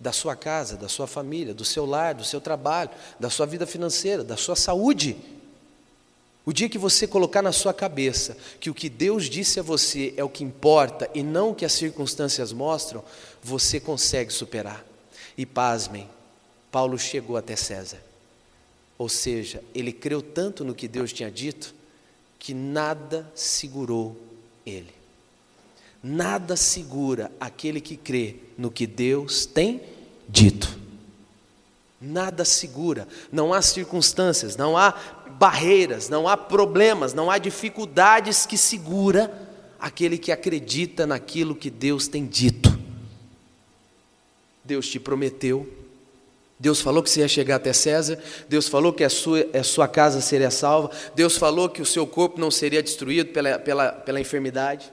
Da 0.00 0.10
sua 0.10 0.34
casa, 0.34 0.74
da 0.74 0.88
sua 0.88 1.06
família, 1.06 1.52
do 1.52 1.66
seu 1.66 1.84
lar, 1.84 2.14
do 2.14 2.24
seu 2.24 2.40
trabalho, 2.40 2.88
da 3.20 3.28
sua 3.28 3.44
vida 3.44 3.66
financeira, 3.66 4.24
da 4.24 4.38
sua 4.38 4.56
saúde. 4.56 5.18
O 6.46 6.52
dia 6.52 6.68
que 6.68 6.78
você 6.78 7.06
colocar 7.06 7.42
na 7.42 7.52
sua 7.52 7.74
cabeça 7.74 8.34
que 8.58 8.70
o 8.70 8.74
que 8.74 8.88
Deus 8.88 9.28
disse 9.28 9.60
a 9.60 9.62
você 9.62 10.14
é 10.16 10.24
o 10.24 10.30
que 10.30 10.42
importa 10.42 11.10
e 11.14 11.22
não 11.22 11.50
o 11.50 11.54
que 11.54 11.66
as 11.66 11.72
circunstâncias 11.72 12.54
mostram, 12.54 13.04
você 13.42 13.78
consegue 13.78 14.32
superar. 14.32 14.82
E 15.36 15.44
pasmem, 15.44 16.08
Paulo 16.72 16.98
chegou 16.98 17.36
até 17.36 17.54
César. 17.54 18.05
Ou 18.98 19.08
seja, 19.08 19.62
ele 19.74 19.92
creu 19.92 20.22
tanto 20.22 20.64
no 20.64 20.74
que 20.74 20.88
Deus 20.88 21.12
tinha 21.12 21.30
dito 21.30 21.74
que 22.38 22.54
nada 22.54 23.30
segurou 23.34 24.16
ele. 24.64 24.94
Nada 26.02 26.56
segura 26.56 27.32
aquele 27.40 27.80
que 27.80 27.96
crê 27.96 28.36
no 28.56 28.70
que 28.70 28.86
Deus 28.86 29.44
tem 29.44 29.80
dito. 30.28 30.78
Nada 32.00 32.44
segura, 32.44 33.08
não 33.32 33.52
há 33.52 33.62
circunstâncias, 33.62 34.56
não 34.56 34.76
há 34.76 34.92
barreiras, 35.38 36.08
não 36.08 36.28
há 36.28 36.36
problemas, 36.36 37.12
não 37.12 37.30
há 37.30 37.38
dificuldades 37.38 38.46
que 38.46 38.56
segura 38.56 39.32
aquele 39.78 40.18
que 40.18 40.30
acredita 40.30 41.06
naquilo 41.06 41.54
que 41.54 41.70
Deus 41.70 42.06
tem 42.06 42.26
dito. 42.26 42.78
Deus 44.64 44.88
te 44.88 45.00
prometeu 45.00 45.85
Deus 46.58 46.80
falou 46.80 47.02
que 47.02 47.10
você 47.10 47.20
ia 47.20 47.28
chegar 47.28 47.56
até 47.56 47.72
César, 47.72 48.18
Deus 48.48 48.66
falou 48.66 48.92
que 48.92 49.04
a 49.04 49.10
sua, 49.10 49.46
a 49.52 49.62
sua 49.62 49.86
casa 49.86 50.20
seria 50.20 50.50
salva, 50.50 50.90
Deus 51.14 51.36
falou 51.36 51.68
que 51.68 51.82
o 51.82 51.86
seu 51.86 52.06
corpo 52.06 52.40
não 52.40 52.50
seria 52.50 52.82
destruído 52.82 53.30
pela, 53.30 53.58
pela, 53.58 53.92
pela 53.92 54.20
enfermidade. 54.20 54.90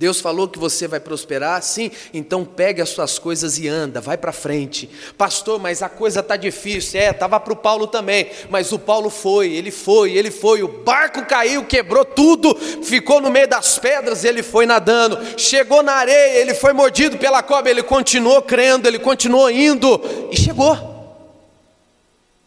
Deus 0.00 0.18
falou 0.18 0.48
que 0.48 0.58
você 0.58 0.88
vai 0.88 0.98
prosperar, 0.98 1.62
sim, 1.62 1.90
então 2.14 2.42
pegue 2.42 2.80
as 2.80 2.88
suas 2.88 3.18
coisas 3.18 3.58
e 3.58 3.68
anda, 3.68 4.00
vai 4.00 4.16
para 4.16 4.32
frente. 4.32 4.88
Pastor, 5.18 5.60
mas 5.60 5.82
a 5.82 5.90
coisa 5.90 6.20
está 6.20 6.38
difícil. 6.38 6.98
É, 6.98 7.10
estava 7.10 7.38
para 7.38 7.52
o 7.52 7.56
Paulo 7.56 7.86
também, 7.86 8.30
mas 8.48 8.72
o 8.72 8.78
Paulo 8.78 9.10
foi, 9.10 9.52
ele 9.52 9.70
foi, 9.70 10.16
ele 10.16 10.30
foi. 10.30 10.62
O 10.62 10.68
barco 10.68 11.26
caiu, 11.26 11.66
quebrou 11.66 12.02
tudo, 12.02 12.56
ficou 12.82 13.20
no 13.20 13.28
meio 13.30 13.46
das 13.46 13.78
pedras, 13.78 14.24
ele 14.24 14.42
foi 14.42 14.64
nadando. 14.64 15.18
Chegou 15.36 15.82
na 15.82 15.92
areia, 15.92 16.40
ele 16.40 16.54
foi 16.54 16.72
mordido 16.72 17.18
pela 17.18 17.42
cobra, 17.42 17.70
ele 17.70 17.82
continuou 17.82 18.40
crendo, 18.40 18.88
ele 18.88 18.98
continuou 18.98 19.50
indo 19.50 20.00
e 20.32 20.36
chegou. 20.38 20.76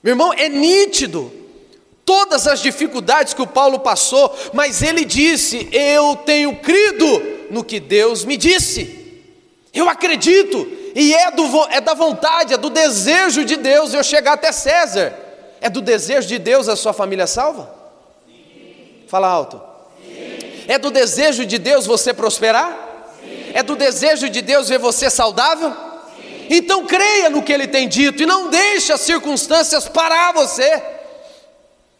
Meu 0.01 0.13
irmão, 0.13 0.33
é 0.33 0.49
nítido 0.49 1.42
todas 2.05 2.47
as 2.47 2.61
dificuldades 2.61 3.33
que 3.33 3.41
o 3.41 3.47
Paulo 3.47 3.79
passou, 3.79 4.35
mas 4.53 4.81
ele 4.81 5.05
disse: 5.05 5.69
Eu 5.71 6.15
tenho 6.17 6.55
crido 6.57 7.47
no 7.49 7.63
que 7.63 7.79
Deus 7.79 8.25
me 8.25 8.37
disse. 8.37 9.01
Eu 9.73 9.89
acredito, 9.89 10.67
e 10.93 11.13
é, 11.13 11.31
do, 11.31 11.43
é 11.69 11.81
da 11.81 11.93
vontade, 11.93 12.53
é 12.53 12.57
do 12.57 12.69
desejo 12.69 13.43
de 13.43 13.55
Deus 13.55 13.93
eu 13.93 14.03
chegar 14.03 14.33
até 14.33 14.51
César. 14.51 15.13
É 15.59 15.69
do 15.69 15.81
desejo 15.81 16.27
de 16.27 16.37
Deus 16.37 16.67
a 16.67 16.75
sua 16.75 16.93
família 16.93 17.25
salva? 17.25 17.73
Sim. 18.27 18.75
Fala 19.07 19.27
alto. 19.27 19.61
Sim. 20.03 20.65
É 20.67 20.77
do 20.77 20.91
desejo 20.91 21.45
de 21.45 21.57
Deus 21.57 21.87
você 21.87 22.13
prosperar? 22.13 22.91
É 23.53 23.63
do 23.63 23.75
desejo 23.75 24.29
de 24.29 24.41
Deus 24.41 24.69
ver 24.69 24.77
você 24.77 25.09
saudável? 25.09 25.73
Então 26.49 26.85
creia 26.85 27.29
no 27.29 27.41
que 27.41 27.53
Ele 27.53 27.67
tem 27.67 27.87
dito 27.87 28.21
e 28.21 28.25
não 28.25 28.49
deixe 28.49 28.91
as 28.91 29.01
circunstâncias 29.01 29.87
parar 29.87 30.33
você. 30.33 30.81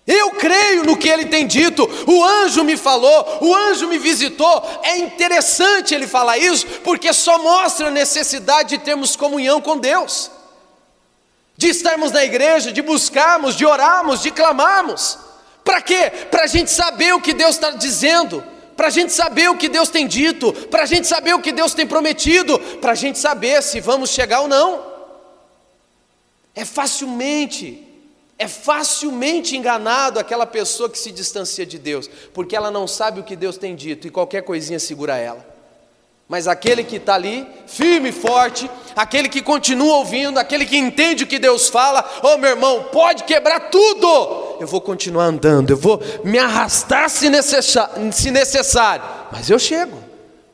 Eu 0.06 0.32
creio 0.32 0.84
no 0.84 0.98
que 0.98 1.08
ele 1.08 1.26
tem 1.26 1.48
dito, 1.48 1.90
o 2.06 2.24
anjo 2.24 2.64
me 2.64 2.76
falou, 2.76 3.40
o 3.42 3.56
anjo 3.56 3.88
me 3.88 3.98
visitou. 3.98 4.82
É 4.84 4.98
interessante 4.98 5.96
ele 5.96 6.08
falar 6.08 6.38
isso, 6.38 6.66
porque 6.84 7.14
só 7.14 7.40
mostra 7.40 7.88
a 7.88 7.92
necessidade 7.92 8.78
de 8.78 8.84
termos 8.84 9.16
comunhão 9.16 9.62
com 9.62 9.78
Deus, 9.78 10.30
de 11.56 11.70
estarmos 11.70 12.12
na 12.12 12.24
igreja, 12.24 12.72
de 12.72 12.82
buscarmos, 12.82 13.56
de 13.56 13.66
orarmos, 13.66 14.22
de 14.22 14.30
clamarmos. 14.30 15.18
Para 15.64 15.82
quê? 15.82 16.12
Para 16.30 16.44
a 16.44 16.48
gente 16.48 16.70
saber 16.70 17.14
o 17.14 17.22
que 17.22 17.34
Deus 17.34 17.56
está 17.56 17.70
dizendo, 17.70 18.44
para 18.76 18.88
a 18.88 18.92
gente 18.92 19.14
saber 19.14 19.50
o 19.50 19.58
que 19.58 19.70
Deus 19.70 19.88
tem 19.88 20.06
dito, 20.06 20.52
para 20.70 20.84
a 20.84 20.86
gente 20.86 21.08
saber 21.08 21.34
o 21.34 21.42
que 21.42 21.54
Deus 21.54 21.74
tem 21.74 21.88
prometido, 21.88 22.60
para 22.82 22.92
a 22.92 22.96
gente 22.96 23.18
saber 23.18 23.64
se 23.64 23.80
vamos 23.80 24.10
chegar 24.10 24.42
ou 24.42 24.50
não. 24.50 24.84
É 26.54 26.66
facilmente 26.66 27.83
é 28.44 28.48
facilmente 28.48 29.56
enganado 29.56 30.20
aquela 30.20 30.46
pessoa 30.46 30.90
que 30.90 31.00
se 31.00 31.12
distancia 31.12 31.66
de 31.66 31.80
Deus, 31.80 32.10
porque 32.34 32.56
ela 32.56 32.70
não 32.70 32.88
sabe 32.88 33.20
o 33.20 33.24
que 33.24 33.36
Deus 33.36 33.58
tem 33.58 33.76
dito 33.76 34.06
e 34.06 34.12
qualquer 34.12 34.44
coisinha 34.44 34.80
segura 34.80 35.18
ela. 35.18 35.54
Mas 36.28 36.48
aquele 36.48 36.84
que 36.84 36.98
está 36.98 37.16
ali, 37.16 37.48
firme 37.68 38.10
e 38.10 38.12
forte, 38.12 38.70
aquele 38.96 39.30
que 39.30 39.42
continua 39.42 39.98
ouvindo, 39.98 40.40
aquele 40.40 40.66
que 40.66 40.78
entende 40.78 41.24
o 41.24 41.28
que 41.28 41.40
Deus 41.40 41.70
fala, 41.70 42.02
ô 42.24 42.28
oh, 42.28 42.38
meu 42.38 42.52
irmão, 42.52 42.84
pode 42.92 43.24
quebrar 43.24 43.70
tudo, 43.70 44.58
eu 44.60 44.68
vou 44.68 44.82
continuar 44.82 45.26
andando, 45.26 45.72
eu 45.72 45.78
vou 45.78 46.02
me 46.24 46.40
arrastar 46.40 47.10
se 47.10 47.30
necessário, 47.30 49.06
mas 49.32 49.50
eu 49.50 49.60
chego. 49.60 49.98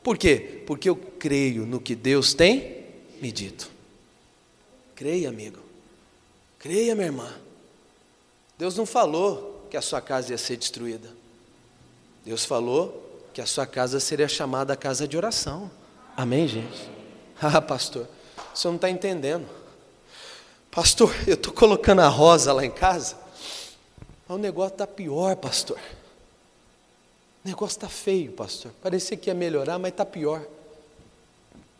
Por 0.02 0.16
quê? 0.16 0.62
Porque 0.66 0.88
eu 0.88 0.96
creio 0.96 1.66
no 1.66 1.80
que 1.80 1.94
Deus 1.94 2.34
tem 2.34 2.84
me 3.20 3.30
dito. 3.30 3.70
Creia, 4.94 5.28
amigo. 5.28 5.58
Creia, 6.58 6.94
minha 6.94 7.06
irmã. 7.06 7.32
Deus 8.60 8.76
não 8.76 8.84
falou 8.84 9.64
que 9.70 9.76
a 9.78 9.80
sua 9.80 10.02
casa 10.02 10.32
ia 10.32 10.36
ser 10.36 10.54
destruída. 10.58 11.08
Deus 12.26 12.44
falou 12.44 13.22
que 13.32 13.40
a 13.40 13.46
sua 13.46 13.64
casa 13.64 13.98
seria 13.98 14.28
chamada 14.28 14.76
casa 14.76 15.08
de 15.08 15.16
oração. 15.16 15.70
Amém, 16.14 16.46
gente? 16.46 16.88
Ah, 17.42 17.62
pastor, 17.62 18.06
senhor 18.54 18.72
não 18.72 18.76
está 18.76 18.90
entendendo. 18.90 19.48
Pastor, 20.70 21.10
eu 21.26 21.36
estou 21.36 21.54
colocando 21.54 22.00
a 22.00 22.08
rosa 22.08 22.52
lá 22.52 22.62
em 22.62 22.70
casa, 22.70 23.16
mas 24.28 24.36
o 24.36 24.38
negócio 24.38 24.74
está 24.74 24.86
pior, 24.86 25.36
pastor. 25.36 25.80
O 27.42 27.48
negócio 27.48 27.76
está 27.76 27.88
feio, 27.88 28.32
pastor. 28.32 28.72
Parecia 28.82 29.16
que 29.16 29.30
ia 29.30 29.34
melhorar, 29.34 29.78
mas 29.78 29.92
está 29.92 30.04
pior. 30.04 30.44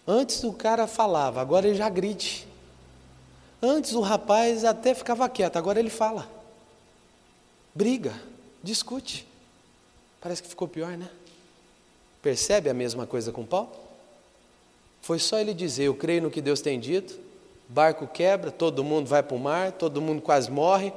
Antes 0.07 0.45
o 0.45 0.53
cara 0.55 0.87
falava, 0.87 1.43
agora 1.43 1.69
ele 1.69 1.77
já 1.77 1.91
grite. 1.91 2.49
Antes 3.61 3.93
o 3.93 4.01
rapaz 4.01 4.65
até 4.65 4.95
ficava 4.95 5.29
quieto, 5.29 5.59
agora 5.59 5.79
ele 5.79 5.91
fala 5.91 6.40
briga, 7.75 8.15
discute. 8.63 9.27
Parece 10.21 10.43
que 10.43 10.49
ficou 10.49 10.69
pior, 10.69 10.97
né? 10.97 11.09
Percebe 12.23 12.69
a 12.69 12.75
mesma 12.75 13.07
coisa 13.07 13.33
com 13.33 13.45
Paulo? 13.47 13.71
Foi 15.01 15.19
só 15.19 15.39
ele 15.39 15.55
dizer: 15.55 15.85
Eu 15.85 15.95
creio 15.95 16.23
no 16.23 16.31
que 16.31 16.43
Deus 16.43 16.61
tem 16.61 16.79
dito, 16.79 17.19
barco 17.69 18.07
quebra, 18.07 18.51
todo 18.51 18.85
mundo 18.85 19.07
vai 19.07 19.23
para 19.23 19.37
o 19.37 19.41
mar, 19.41 19.73
todo 19.73 20.01
mundo 20.01 20.21
quase 20.21 20.51
morre, 20.51 20.93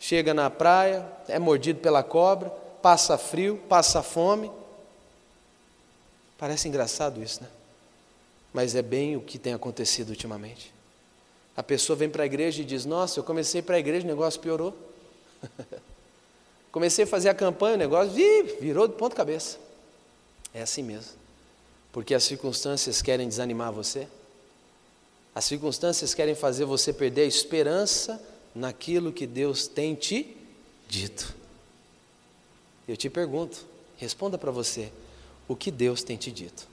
chega 0.00 0.32
na 0.32 0.48
praia, 0.48 1.06
é 1.28 1.38
mordido 1.38 1.80
pela 1.80 2.02
cobra, 2.02 2.48
passa 2.80 3.18
frio, 3.18 3.60
passa 3.68 4.02
fome. 4.02 4.50
Parece 6.38 6.68
engraçado 6.68 7.22
isso, 7.22 7.42
né? 7.42 7.48
Mas 8.52 8.74
é 8.74 8.82
bem 8.82 9.16
o 9.16 9.20
que 9.20 9.38
tem 9.38 9.52
acontecido 9.52 10.10
ultimamente. 10.10 10.72
A 11.56 11.62
pessoa 11.62 11.96
vem 11.96 12.08
para 12.08 12.22
a 12.22 12.26
igreja 12.26 12.62
e 12.62 12.64
diz: 12.64 12.86
Nossa, 12.86 13.20
eu 13.20 13.24
comecei 13.24 13.60
para 13.60 13.76
a 13.76 13.78
igreja, 13.78 14.04
o 14.04 14.08
negócio 14.08 14.40
piorou. 14.40 14.74
comecei 16.74 17.04
a 17.04 17.06
fazer 17.06 17.28
a 17.28 17.34
campanha, 17.34 17.76
o 17.76 17.78
negócio 17.78 18.12
virou 18.60 18.88
de 18.88 18.94
ponta 18.94 19.14
cabeça. 19.14 19.60
É 20.52 20.60
assim 20.60 20.82
mesmo. 20.82 21.12
Porque 21.92 22.12
as 22.12 22.24
circunstâncias 22.24 23.00
querem 23.00 23.28
desanimar 23.28 23.70
você. 23.72 24.08
As 25.32 25.44
circunstâncias 25.44 26.14
querem 26.14 26.34
fazer 26.34 26.64
você 26.64 26.92
perder 26.92 27.22
a 27.22 27.26
esperança 27.26 28.20
naquilo 28.52 29.12
que 29.12 29.24
Deus 29.24 29.68
tem 29.68 29.94
te 29.94 30.36
dito. 30.88 31.32
Eu 32.88 32.96
te 32.96 33.08
pergunto, 33.08 33.64
responda 33.96 34.36
para 34.36 34.50
você: 34.50 34.90
o 35.46 35.54
que 35.54 35.70
Deus 35.70 36.02
tem 36.02 36.16
te 36.16 36.32
dito? 36.32 36.66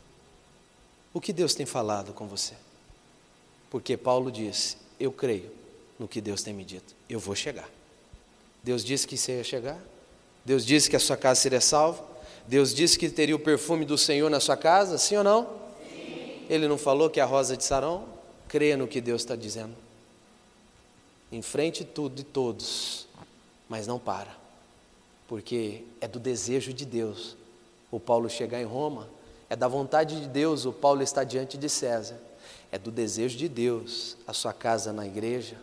O 1.13 1.22
que 1.22 1.31
Deus 1.31 1.53
tem 1.53 1.67
falado 1.67 2.12
com 2.12 2.25
você? 2.25 2.55
Porque 3.70 3.96
Paulo 3.96 4.31
disse: 4.31 4.77
Eu 5.00 5.12
creio 5.12 5.51
no 6.00 6.08
que 6.08 6.20
Deus 6.20 6.41
tem 6.41 6.55
me 6.55 6.65
dito, 6.65 6.96
eu 7.08 7.20
vou 7.20 7.36
chegar. 7.36 7.70
Deus 8.63 8.84
disse 8.84 9.08
que 9.08 9.18
você 9.18 9.38
ia 9.38 9.44
chegar, 9.44 9.80
Deus 10.46 10.65
disse 10.65 10.89
que 10.89 10.96
a 10.96 11.00
sua 11.00 11.18
casa 11.18 11.41
seria 11.41 11.62
salva, 11.62 12.03
Deus 12.48 12.74
disse 12.74 12.98
que 12.98 13.10
teria 13.10 13.36
o 13.36 13.39
perfume 13.39 13.86
do 13.86 13.98
Senhor 13.98 14.30
na 14.30 14.39
sua 14.39 14.58
casa, 14.58 14.98
sim 14.98 15.15
ou 15.15 15.24
não? 15.24 15.48
Sim. 15.84 16.46
Ele 16.50 16.68
não 16.68 16.77
falou 16.77 17.10
que 17.10 17.20
é 17.20 17.24
a 17.24 17.25
rosa 17.25 17.56
de 17.56 17.63
Sarão? 17.63 18.06
Creia 18.48 18.75
no 18.75 18.88
que 18.88 19.00
Deus 19.00 19.22
está 19.22 19.36
dizendo. 19.36 19.75
Enfrente 21.32 21.86
tudo 21.86 22.20
e 22.20 22.24
todos, 22.24 23.08
mas 23.70 23.88
não 23.88 23.98
para, 23.98 24.36
porque 25.27 25.84
é 26.01 26.08
do 26.08 26.20
desejo 26.20 26.74
de 26.74 26.86
Deus 26.86 27.38
o 27.89 28.00
Paulo 28.00 28.30
chegar 28.30 28.62
em 28.62 28.65
Roma, 28.65 29.08
é 29.50 29.56
da 29.56 29.68
vontade 29.68 30.20
de 30.20 30.27
Deus 30.27 30.65
o 30.65 30.74
Paulo 30.74 31.01
estar 31.01 31.24
diante 31.24 31.58
de 31.58 31.70
César, 31.70 32.20
é 32.72 32.77
do 32.77 32.91
desejo 32.91 33.38
de 33.38 33.48
Deus 33.48 34.18
a 34.27 34.34
sua 34.34 34.53
casa 34.53 34.91
na 34.91 35.06
igreja, 35.06 35.56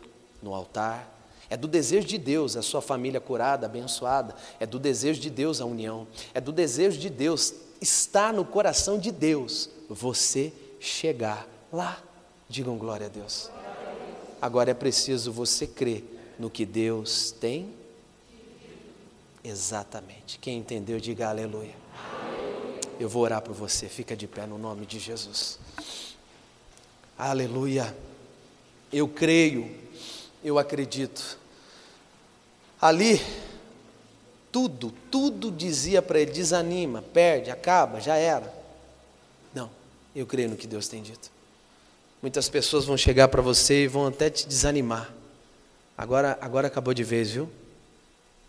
no 0.43 0.55
altar, 0.55 1.17
é 1.50 1.57
do 1.57 1.67
desejo 1.67 2.07
de 2.07 2.19
Deus 2.19 2.57
a 2.57 2.62
sua 2.62 2.83
família 2.83 3.21
curada, 3.21 3.67
abençoada. 3.67 4.35
É 4.61 4.67
do 4.67 4.78
desejo 4.78 5.21
de 5.21 5.31
Deus 5.31 5.61
a 5.61 5.64
união. 5.64 6.07
É 6.35 6.40
do 6.40 6.52
desejo 6.52 6.99
de 6.99 7.09
Deus 7.09 7.55
estar 7.81 8.33
no 8.33 8.45
coração 8.45 8.99
de 8.99 9.11
Deus 9.11 9.71
você 9.88 10.52
chegar 10.78 11.49
lá. 11.73 12.02
Digam 12.49 12.76
glória 12.76 13.07
a 13.07 13.09
Deus. 13.09 13.50
Agora 14.40 14.71
é 14.71 14.75
preciso 14.75 15.33
você 15.33 15.67
crer 15.67 16.05
no 16.38 16.50
que 16.50 16.67
Deus 16.67 17.31
tem. 17.31 17.73
Exatamente. 19.43 20.38
Quem 20.38 20.59
entendeu, 20.59 21.00
diga 21.00 21.28
aleluia. 21.28 21.75
Eu 23.00 23.09
vou 23.09 23.23
orar 23.23 23.40
por 23.40 23.55
você. 23.55 23.88
Fica 23.88 24.14
de 24.14 24.26
pé 24.26 24.47
no 24.47 24.59
nome 24.59 24.85
de 24.85 24.99
Jesus. 24.99 25.59
Aleluia. 27.17 27.97
Eu 28.93 29.09
creio 29.09 29.75
eu 30.49 30.59
acredito. 30.59 31.38
Ali, 32.81 33.21
tudo, 34.50 34.93
tudo 35.11 35.50
dizia 35.50 36.00
para 36.00 36.21
ele: 36.21 36.33
desanima, 36.33 37.02
perde, 37.02 37.50
acaba, 37.50 38.00
já 38.00 38.17
era. 38.17 38.52
Não, 39.55 39.71
eu 40.14 40.26
creio 40.26 40.50
no 40.50 40.57
que 40.57 40.67
Deus 40.67 40.88
tem 40.88 41.02
dito. 41.02 41.31
Muitas 42.21 42.49
pessoas 42.49 42.85
vão 42.85 42.97
chegar 42.97 43.28
para 43.28 43.43
você 43.43 43.85
e 43.85 43.88
vão 43.88 44.07
até 44.07 44.28
te 44.28 44.47
desanimar. 44.47 45.12
Agora, 45.97 46.37
agora 46.40 46.67
acabou 46.67 46.95
de 46.95 47.05
vez, 47.05 47.31
viu? 47.31 47.49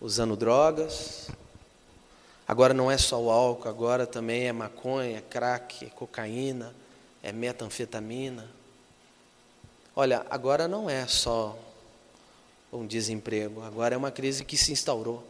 Usando 0.01 0.35
drogas. 0.35 1.29
Agora 2.47 2.73
não 2.73 2.89
é 2.89 2.97
só 2.97 3.21
o 3.21 3.29
álcool, 3.29 3.69
agora 3.69 4.07
também 4.07 4.47
é 4.47 4.51
maconha, 4.51 5.17
é 5.17 5.21
crack, 5.21 5.85
é 5.85 5.89
cocaína, 5.89 6.73
é 7.21 7.31
metanfetamina. 7.31 8.47
Olha, 9.95 10.25
agora 10.31 10.67
não 10.67 10.89
é 10.89 11.05
só 11.05 11.55
um 12.71 12.85
desemprego, 12.85 13.61
agora 13.63 13.95
é 13.95 13.97
uma 13.97 14.11
crise 14.11 14.45
que 14.45 14.57
se 14.57 14.71
instaurou. 14.71 15.23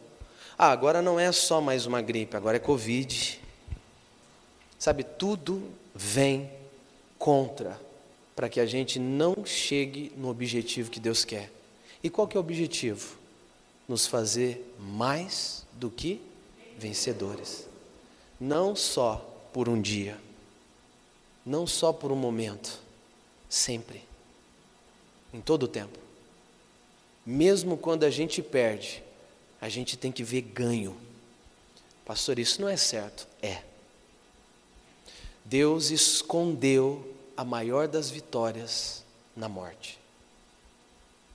Ah, 0.58 0.70
agora 0.70 1.00
não 1.00 1.18
é 1.18 1.32
só 1.32 1.60
mais 1.60 1.86
uma 1.86 2.02
gripe, 2.02 2.36
agora 2.36 2.56
é 2.56 2.60
Covid. 2.60 3.40
Sabe, 4.78 5.04
tudo 5.04 5.62
vem 5.94 6.50
contra 7.18 7.80
para 8.36 8.48
que 8.48 8.60
a 8.60 8.66
gente 8.66 8.98
não 8.98 9.44
chegue 9.44 10.12
no 10.16 10.28
objetivo 10.28 10.90
que 10.90 11.00
Deus 11.00 11.24
quer. 11.24 11.50
E 12.02 12.08
qual 12.08 12.26
que 12.26 12.36
é 12.36 12.40
o 12.40 12.42
objetivo? 12.42 13.18
Nos 13.88 14.06
fazer 14.06 14.74
mais 14.78 15.66
do 15.72 15.90
que 15.90 16.20
vencedores. 16.78 17.68
Não 18.40 18.74
só 18.74 19.16
por 19.52 19.68
um 19.68 19.80
dia, 19.80 20.18
não 21.44 21.66
só 21.66 21.92
por 21.92 22.10
um 22.10 22.16
momento, 22.16 22.80
sempre, 23.48 24.02
em 25.34 25.40
todo 25.40 25.64
o 25.64 25.68
tempo. 25.68 25.98
Mesmo 27.30 27.76
quando 27.76 28.02
a 28.02 28.10
gente 28.10 28.42
perde, 28.42 29.04
a 29.60 29.68
gente 29.68 29.96
tem 29.96 30.10
que 30.10 30.24
ver 30.24 30.40
ganho. 30.40 30.96
Pastor, 32.04 32.40
isso 32.40 32.60
não 32.60 32.68
é 32.68 32.76
certo. 32.76 33.24
É. 33.40 33.62
Deus 35.44 35.92
escondeu 35.92 37.14
a 37.36 37.44
maior 37.44 37.86
das 37.86 38.10
vitórias 38.10 39.04
na 39.36 39.48
morte. 39.48 39.96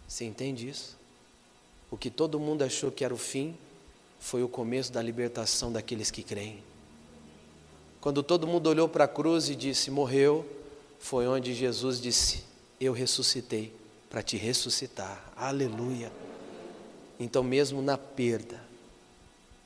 Você 0.05 0.25
entende 0.25 0.67
isso? 0.67 0.97
O 1.89 1.95
que 1.95 2.09
todo 2.09 2.41
mundo 2.41 2.63
achou 2.63 2.91
que 2.91 3.05
era 3.05 3.13
o 3.13 3.17
fim 3.17 3.55
foi 4.19 4.43
o 4.43 4.49
começo 4.49 4.91
da 4.91 5.01
libertação 5.01 5.71
daqueles 5.71 6.11
que 6.11 6.23
creem. 6.23 6.61
Quando 8.01 8.21
todo 8.21 8.45
mundo 8.45 8.67
olhou 8.67 8.89
para 8.89 9.05
a 9.05 9.07
cruz 9.07 9.47
e 9.47 9.55
disse: 9.55 9.89
Morreu, 9.89 10.45
foi 10.99 11.25
onde 11.25 11.53
Jesus 11.53 12.01
disse: 12.01 12.43
Eu 12.81 12.91
ressuscitei 12.91 13.84
para 14.15 14.23
te 14.23 14.37
ressuscitar. 14.37 15.21
Aleluia. 15.35 16.09
Então, 17.19 17.43
mesmo 17.43 17.81
na 17.81 17.97
perda, 17.97 18.63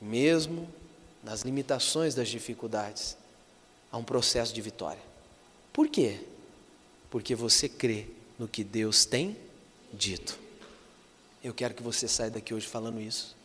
mesmo 0.00 0.68
nas 1.22 1.42
limitações 1.42 2.16
das 2.16 2.28
dificuldades, 2.28 3.16
há 3.92 3.96
um 3.96 4.02
processo 4.02 4.52
de 4.52 4.60
vitória. 4.60 5.00
Por 5.72 5.86
quê? 5.86 6.18
Porque 7.10 7.32
você 7.36 7.68
crê 7.68 8.08
no 8.36 8.48
que 8.48 8.64
Deus 8.64 9.04
tem 9.04 9.36
dito. 9.92 10.36
Eu 11.44 11.54
quero 11.54 11.72
que 11.72 11.82
você 11.84 12.08
saia 12.08 12.32
daqui 12.32 12.52
hoje 12.52 12.66
falando 12.66 13.00
isso. 13.00 13.36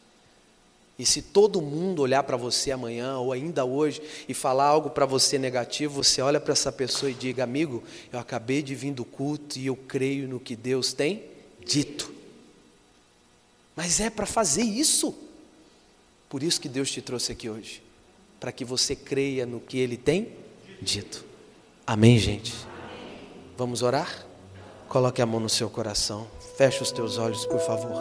E 0.97 1.05
se 1.05 1.21
todo 1.21 1.61
mundo 1.61 2.01
olhar 2.01 2.23
para 2.23 2.37
você 2.37 2.71
amanhã 2.71 3.17
ou 3.17 3.33
ainda 3.33 3.65
hoje 3.65 4.01
e 4.29 4.33
falar 4.33 4.65
algo 4.65 4.89
para 4.89 5.05
você 5.05 5.37
negativo, 5.37 6.01
você 6.01 6.21
olha 6.21 6.39
para 6.39 6.53
essa 6.53 6.71
pessoa 6.71 7.11
e 7.11 7.13
diga: 7.13 7.43
Amigo, 7.43 7.83
eu 8.13 8.17
acabei 8.17 8.61
de 8.61 8.73
vir 8.73 8.93
do 8.93 9.03
culto 9.03 9.59
e 9.59 9.65
eu 9.67 9.75
creio 9.75 10.27
no 10.27 10.39
que 10.39 10.55
Deus 10.55 10.93
tem 10.93 11.23
dito. 11.65 12.13
Mas 13.75 13.99
é 13.99 14.09
para 14.09 14.25
fazer 14.25 14.63
isso. 14.63 15.13
Por 16.29 16.41
isso 16.41 16.61
que 16.61 16.69
Deus 16.69 16.89
te 16.89 17.01
trouxe 17.01 17.33
aqui 17.33 17.49
hoje, 17.49 17.83
para 18.39 18.51
que 18.51 18.63
você 18.63 18.95
creia 18.95 19.45
no 19.45 19.59
que 19.59 19.77
Ele 19.77 19.97
tem 19.97 20.29
dito. 20.81 21.25
Amém, 21.85 22.17
gente? 22.17 22.53
Vamos 23.57 23.81
orar? 23.81 24.25
Coloque 24.87 25.21
a 25.21 25.25
mão 25.25 25.39
no 25.39 25.49
seu 25.49 25.69
coração. 25.69 26.27
Feche 26.57 26.81
os 26.81 26.91
teus 26.91 27.17
olhos, 27.17 27.45
por 27.45 27.59
favor. 27.59 27.95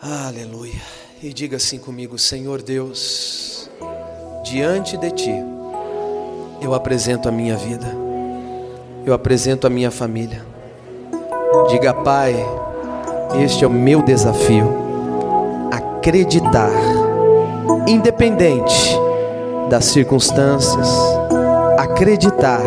Aleluia. 0.00 0.82
E 1.22 1.32
diga 1.32 1.56
assim 1.56 1.78
comigo: 1.78 2.18
Senhor 2.18 2.60
Deus, 2.60 3.70
diante 4.44 4.96
de 4.98 5.10
Ti, 5.10 5.34
eu 6.60 6.74
apresento 6.74 7.28
a 7.30 7.32
minha 7.32 7.56
vida, 7.56 7.86
eu 9.06 9.14
apresento 9.14 9.66
a 9.66 9.70
minha 9.70 9.90
família. 9.90 10.44
Diga, 11.70 11.94
Pai, 11.94 12.34
este 13.42 13.64
é 13.64 13.66
o 13.66 13.70
meu 13.70 14.02
desafio. 14.02 14.70
Acreditar, 15.72 16.70
independente 17.86 18.94
das 19.70 19.86
circunstâncias, 19.86 20.88
acreditar 21.78 22.60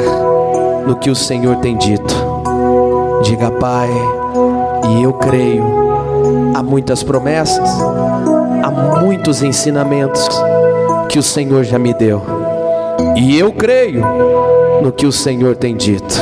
no 0.86 0.98
que 0.98 1.12
o 1.12 1.16
Senhor 1.16 1.58
tem 1.58 1.78
dito. 1.78 2.16
Diga, 3.24 3.52
Pai, 3.52 3.90
e 4.90 5.04
eu 5.04 5.14
creio 5.14 5.89
Há 6.60 6.62
muitas 6.62 7.02
promessas, 7.02 7.70
há 8.62 8.70
muitos 9.02 9.42
ensinamentos 9.42 10.28
que 11.08 11.18
o 11.18 11.24
Senhor 11.24 11.64
já 11.64 11.80
me 11.80 11.94
deu. 11.94 12.22
E 13.16 13.40
eu 13.40 13.54
creio 13.54 14.04
no 14.82 14.92
que 14.92 15.08
o 15.08 15.12
Senhor 15.12 15.56
tem 15.56 15.74
dito. 15.78 16.22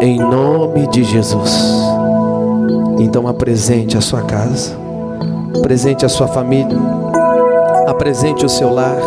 Em 0.00 0.18
nome 0.18 0.88
de 0.88 1.04
Jesus. 1.04 1.80
Então 2.98 3.28
apresente 3.28 3.96
a 3.96 4.00
sua 4.00 4.22
casa, 4.22 4.76
apresente 5.56 6.04
a 6.04 6.08
sua 6.08 6.26
família, 6.26 6.76
apresente 7.86 8.44
o 8.44 8.48
seu 8.48 8.68
lar. 8.68 8.98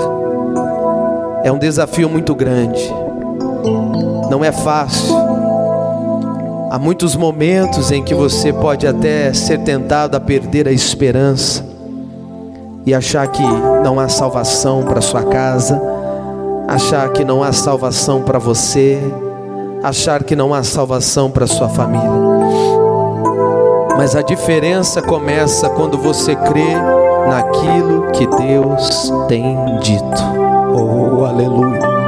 É 1.44 1.52
um 1.52 1.58
desafio 1.60 2.08
muito 2.08 2.34
grande. 2.34 2.96
Não 4.32 4.42
é 4.42 4.54
fácil. 4.54 5.35
Há 6.76 6.78
muitos 6.78 7.16
momentos 7.16 7.90
em 7.90 8.04
que 8.04 8.14
você 8.14 8.52
pode 8.52 8.86
até 8.86 9.32
ser 9.34 9.60
tentado 9.60 10.18
a 10.18 10.20
perder 10.20 10.68
a 10.68 10.74
esperança 10.74 11.66
e 12.86 12.94
achar 12.94 13.26
que 13.30 13.42
não 13.42 13.98
há 13.98 14.10
salvação 14.10 14.84
para 14.84 15.00
sua 15.00 15.24
casa, 15.24 15.82
achar 16.68 17.14
que 17.14 17.24
não 17.24 17.42
há 17.42 17.54
salvação 17.54 18.24
para 18.24 18.40
você, 18.40 19.00
achar 19.82 20.22
que 20.26 20.36
não 20.36 20.54
há 20.54 20.64
salvação 20.64 21.32
para 21.32 21.48
sua 21.48 21.70
família. 21.70 22.12
Mas 23.96 24.14
a 24.14 24.22
diferença 24.22 25.02
começa 25.02 25.70
quando 25.70 25.98
você 25.98 26.36
crê 26.36 26.76
naquilo 27.30 28.12
que 28.12 28.28
Deus 28.28 29.14
tem 29.30 29.56
dito. 29.80 30.22
Oh, 30.78 31.24
aleluia. 31.24 32.05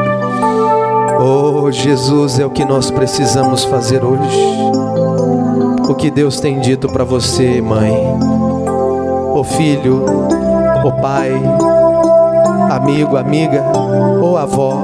Oh, 1.20 1.72
Jesus 1.72 2.40
é 2.40 2.46
o 2.46 2.50
que 2.50 2.64
nós 2.64 2.92
precisamos 2.92 3.64
fazer 3.64 4.04
hoje. 4.04 4.40
O 5.90 5.96
que 5.96 6.12
Deus 6.12 6.40
tem 6.40 6.60
dito 6.60 6.88
para 6.88 7.04
você, 7.04 7.62
mãe. 7.62 7.92
Oh, 9.34 9.44
filho, 9.44 10.06
oh, 10.84 10.92
pai, 11.02 11.32
amigo, 12.72 13.18
amiga, 13.18 13.64
oh, 14.22 14.38
avó, 14.38 14.80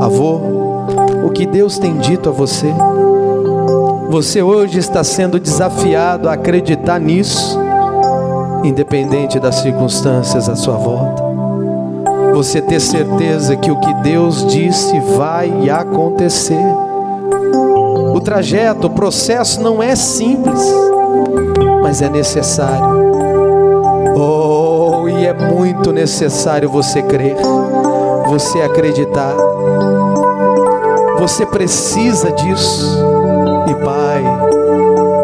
avô. 0.00 0.40
O 1.24 1.30
que 1.30 1.46
Deus 1.46 1.78
tem 1.78 1.98
dito 1.98 2.28
a 2.28 2.32
você. 2.32 2.72
Você 4.10 4.42
hoje 4.42 4.78
está 4.78 5.04
sendo 5.04 5.38
desafiado 5.38 6.28
a 6.28 6.34
acreditar 6.34 6.98
nisso 6.98 7.58
independente 8.64 9.40
das 9.40 9.56
circunstâncias 9.56 10.48
à 10.48 10.56
sua 10.56 10.76
volta. 10.76 11.21
Você 12.34 12.60
ter 12.60 12.80
certeza 12.80 13.56
que 13.56 13.70
o 13.70 13.78
que 13.78 13.94
Deus 14.02 14.46
disse 14.46 14.98
vai 15.16 15.68
acontecer. 15.70 16.64
O 18.14 18.20
trajeto, 18.20 18.86
o 18.86 18.90
processo 18.90 19.60
não 19.60 19.82
é 19.82 19.94
simples, 19.94 20.62
mas 21.82 22.02
é 22.02 22.08
necessário. 22.08 23.12
Oh, 24.14 25.08
e 25.08 25.26
é 25.26 25.32
muito 25.32 25.92
necessário 25.92 26.68
você 26.68 27.02
crer, 27.02 27.36
você 28.26 28.60
acreditar. 28.60 29.34
Você 31.18 31.46
precisa 31.46 32.32
disso. 32.32 32.98
E 33.68 33.74
Pai, 33.84 34.24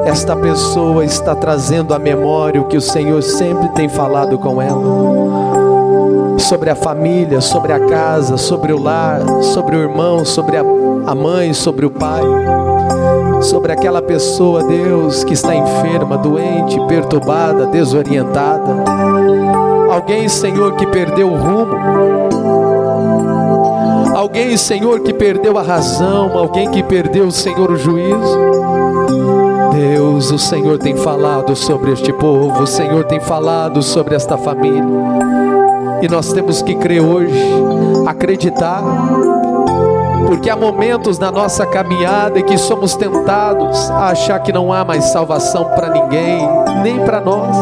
esta 0.07 0.35
pessoa 0.37 1.05
está 1.05 1.35
trazendo 1.35 1.92
à 1.92 1.99
memória 1.99 2.61
o 2.61 2.64
que 2.66 2.77
o 2.77 2.81
Senhor 2.81 3.23
sempre 3.23 3.68
tem 3.71 3.88
falado 3.88 4.38
com 4.38 4.62
ela. 4.62 5.78
Sobre 6.38 6.70
a 6.70 6.74
família, 6.74 7.40
sobre 7.40 7.72
a 7.72 7.81
casa, 7.81 8.37
sobre 8.37 8.72
o 8.72 8.81
lar, 8.81 9.20
sobre 9.42 9.77
o 9.77 9.81
irmão, 9.81 10.24
sobre 10.24 10.57
a, 10.57 10.64
mãe, 11.14 11.53
sobre 11.53 11.85
o 11.85 11.90
pai. 11.90 12.22
Sobre 13.42 13.72
aquela 13.72 14.01
pessoa, 14.01 14.64
Deus, 14.64 15.24
que 15.24 15.35
está 15.35 15.55
enferma, 15.55 16.16
doente, 16.16 16.81
perturbada, 16.87 17.66
desorientada. 17.66 18.85
Alguém, 19.90 20.29
Senhor, 20.29 20.74
que 20.77 20.87
perdeu 20.87 21.31
o 21.31 21.37
rumo. 21.37 21.74
Alguém, 24.16 24.57
Senhor, 24.57 25.01
que 25.01 25.12
perdeu 25.12 25.59
a 25.59 25.62
razão. 25.62 26.37
Alguém 26.37 26.70
que 26.70 26.83
perdeu, 26.83 27.31
Senhor, 27.31 27.70
o 27.70 27.77
juízo. 27.77 28.38
Deus, 29.72 30.33
o 30.33 30.38
Senhor 30.38 30.79
tem 30.79 30.96
falado 30.96 31.55
sobre 31.55 31.92
este 31.92 32.12
povo, 32.12 32.62
o 32.62 32.66
Senhor 32.66 33.05
tem 33.05 33.20
falado 33.20 33.83
sobre 33.83 34.16
esta 34.16 34.37
família. 34.37 35.38
E 36.01 36.09
nós 36.09 36.33
temos 36.33 36.63
que 36.63 36.75
crer 36.75 37.01
hoje, 37.01 37.33
acreditar, 38.07 38.83
porque 40.27 40.51
há 40.51 40.57
momentos 40.57 41.19
na 41.19 41.31
nossa 41.31 41.67
caminhada 41.67 42.39
em 42.39 42.45
que 42.45 42.59
somos 42.59 42.95
tentados 42.95 43.91
a 43.91 44.11
achar 44.11 44.39
que 44.41 44.53
não 44.53 44.73
há 44.73 44.85
mais 44.85 45.07
salvação 45.07 45.65
para 45.65 45.89
ninguém, 45.91 46.49
nem 46.83 47.01
para 47.01 47.21
nós. 47.21 47.57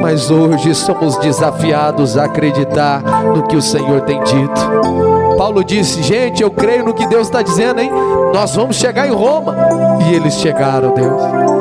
Mas 0.00 0.30
hoje 0.30 0.74
somos 0.74 1.16
desafiados 1.18 2.16
a 2.16 2.24
acreditar 2.24 3.02
no 3.34 3.46
que 3.46 3.56
o 3.56 3.62
Senhor 3.62 4.00
tem 4.02 4.22
dito. 4.22 5.36
Paulo 5.36 5.62
disse: 5.64 6.02
Gente, 6.02 6.42
eu 6.42 6.50
creio 6.50 6.84
no 6.84 6.94
que 6.94 7.06
Deus 7.06 7.26
está 7.26 7.42
dizendo, 7.42 7.80
hein? 7.80 7.90
Nós 8.32 8.54
vamos 8.54 8.76
chegar 8.76 9.06
em 9.06 9.12
Roma. 9.12 9.56
E 10.06 10.14
eles 10.14 10.34
chegaram, 10.34 10.94
Deus. 10.94 11.59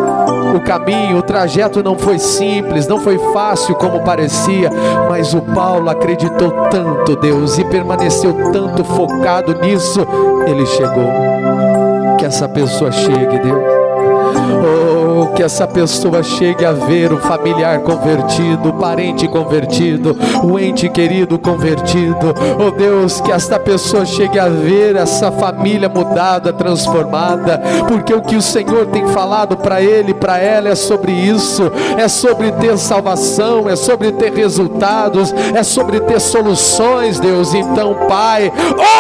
O 0.56 0.62
caminho, 0.62 1.18
o 1.18 1.22
trajeto 1.22 1.84
não 1.84 1.98
foi 1.98 2.20
simples, 2.20 2.88
não 2.88 3.00
foi 3.00 3.18
fácil 3.34 3.76
como 3.76 4.04
parecia, 4.04 4.70
mas 5.08 5.34
o 5.34 5.42
Paulo 5.42 5.90
acreditou 5.90 6.52
tanto, 6.70 7.16
Deus, 7.16 7.58
e 7.58 7.66
permaneceu 7.66 8.52
tanto 8.52 8.84
focado 8.84 9.54
nisso, 9.62 10.06
ele 10.48 10.66
chegou. 10.66 11.10
Que 12.18 12.26
essa 12.26 12.48
pessoa 12.50 12.92
chegue, 12.92 13.40
Deus 13.40 13.80
Oh, 14.62 14.99
que 15.28 15.44
essa 15.44 15.68
pessoa 15.68 16.24
chegue 16.24 16.66
a 16.66 16.72
ver 16.72 17.12
o 17.12 17.18
familiar 17.18 17.80
convertido, 17.80 18.70
o 18.70 18.74
parente 18.74 19.28
convertido, 19.28 20.18
o 20.44 20.60
ente 20.60 20.90
querido 20.90 21.38
convertido. 21.38 22.34
Oh 22.60 22.72
Deus, 22.72 23.22
que 23.22 23.32
esta 23.32 23.60
pessoa 23.60 24.06
chegue 24.06 24.40
a 24.40 24.48
ver 24.48 24.96
essa 24.96 25.32
família 25.32 25.90
mudada, 25.90 26.52
transformada, 26.54 27.62
porque 27.88 28.14
o 28.14 28.22
que 28.22 28.36
o 28.36 28.42
Senhor 28.42 28.88
tem 28.88 29.08
falado 29.08 29.58
para 29.58 29.82
ele, 29.82 30.14
para 30.14 30.40
ela 30.40 30.70
é 30.70 30.76
sobre 30.76 31.12
isso, 31.12 31.72
é 31.98 32.08
sobre 32.08 32.52
ter 32.54 32.78
salvação, 32.78 33.70
é 33.70 33.76
sobre 33.76 34.12
ter 34.12 34.34
resultados, 34.34 35.34
é 35.56 35.64
sobre 35.64 36.00
ter 36.02 36.20
soluções, 36.20 37.20
Deus. 37.20 37.54
Então, 37.54 37.96
Pai, 38.08 38.52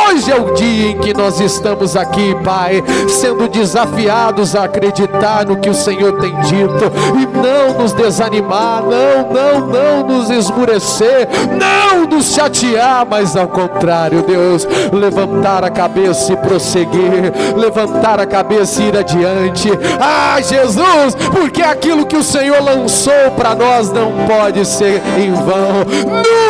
hoje 0.08 0.32
é 0.32 0.36
o 0.36 0.54
dia 0.54 0.92
em 0.92 1.00
que 1.00 1.14
nós 1.14 1.40
estamos 1.40 1.96
aqui, 1.96 2.36
Pai, 2.44 2.84
sendo 3.08 3.48
desafiados 3.48 4.56
a 4.56 4.64
acreditar 4.64 5.46
no 5.46 5.58
que 5.58 5.70
o 5.70 5.74
Senhor 5.74 6.09
tem 6.14 6.36
dito 6.42 6.92
e 7.18 7.38
não 7.38 7.80
nos 7.80 7.94
desanimar, 7.94 8.84
não, 8.84 9.34
não, 9.34 9.68
não 9.68 10.08
nos 10.08 10.30
esmurecer, 10.30 11.28
não 11.58 12.06
nos 12.06 12.34
chatear, 12.34 13.06
mas 13.10 13.36
ao 13.36 13.48
contrário, 13.48 14.24
Deus, 14.24 14.68
levantar 14.92 15.64
a 15.64 15.70
cabeça 15.70 16.34
e 16.34 16.38
prosseguir, 16.38 17.34
levantar 17.56 18.20
a 18.20 18.26
cabeça 18.26 18.82
e 18.82 18.88
ir 18.88 18.98
adiante. 18.98 19.70
Ah, 20.00 20.40
Jesus, 20.42 21.16
porque 21.32 21.62
aquilo 21.62 22.06
que 22.06 22.18
o 22.18 22.24
Senhor 22.24 22.62
lançou 22.62 23.32
para 23.36 23.56
nós 23.56 23.92
não 23.92 24.12
pode 24.28 24.66
ser 24.66 25.02
em 25.18 25.32
vão, 25.34 25.86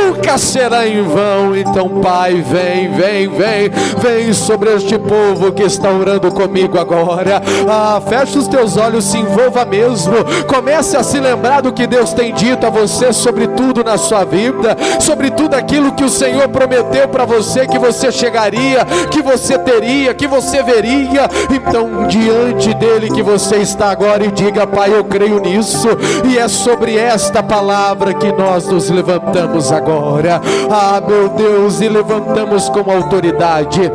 nunca 0.09 0.37
será 0.37 0.87
em 0.87 1.01
vão. 1.03 1.55
Então, 1.55 1.89
Pai, 2.01 2.35
vem, 2.41 2.91
vem, 2.91 3.29
vem, 3.29 3.69
vem 3.97 4.33
sobre 4.33 4.73
este 4.73 4.97
povo 4.97 5.51
que 5.51 5.63
está 5.63 5.89
orando 5.91 6.31
comigo 6.31 6.79
agora. 6.79 7.41
Ah, 7.69 8.01
fecha 8.07 8.39
os 8.39 8.47
teus 8.47 8.77
olhos, 8.77 9.05
se 9.05 9.17
envolva 9.17 9.48
mesmo. 9.65 10.13
Comece 10.47 10.97
a 10.97 11.03
se 11.03 11.19
lembrar 11.19 11.61
do 11.61 11.73
que 11.73 11.87
Deus 11.87 12.13
tem 12.13 12.33
dito 12.33 12.65
a 12.65 12.69
você 12.69 13.11
sobre 13.11 13.47
tudo 13.47 13.83
na 13.83 13.97
sua 13.97 14.23
vida, 14.23 14.75
sobre 14.99 15.31
tudo 15.31 15.55
aquilo 15.55 15.93
que 15.93 16.03
o 16.03 16.09
Senhor 16.09 16.47
prometeu 16.49 17.07
para 17.07 17.25
você 17.25 17.67
que 17.67 17.79
você 17.79 18.11
chegaria, 18.11 18.85
que 19.09 19.21
você 19.21 19.57
teria, 19.57 20.13
que 20.13 20.27
você 20.27 20.63
veria. 20.63 21.29
Então, 21.51 22.07
diante 22.07 22.73
dele 22.73 23.09
que 23.09 23.21
você 23.21 23.57
está 23.57 23.91
agora 23.91 24.23
e 24.23 24.31
diga: 24.31 24.67
Pai, 24.67 24.93
eu 24.93 25.03
creio 25.03 25.39
nisso. 25.39 25.87
E 26.25 26.37
é 26.37 26.47
sobre 26.47 26.97
esta 26.97 27.41
palavra 27.41 28.13
que 28.13 28.31
nós 28.31 28.67
nos 28.67 28.89
levantamos 28.89 29.71
agora. 29.71 30.41
Ah, 30.69 31.01
meu 31.05 31.29
Deus, 31.29 31.81
e 31.81 31.89
levantamos 31.89 32.69
com 32.69 32.91
autoridade 32.91 33.91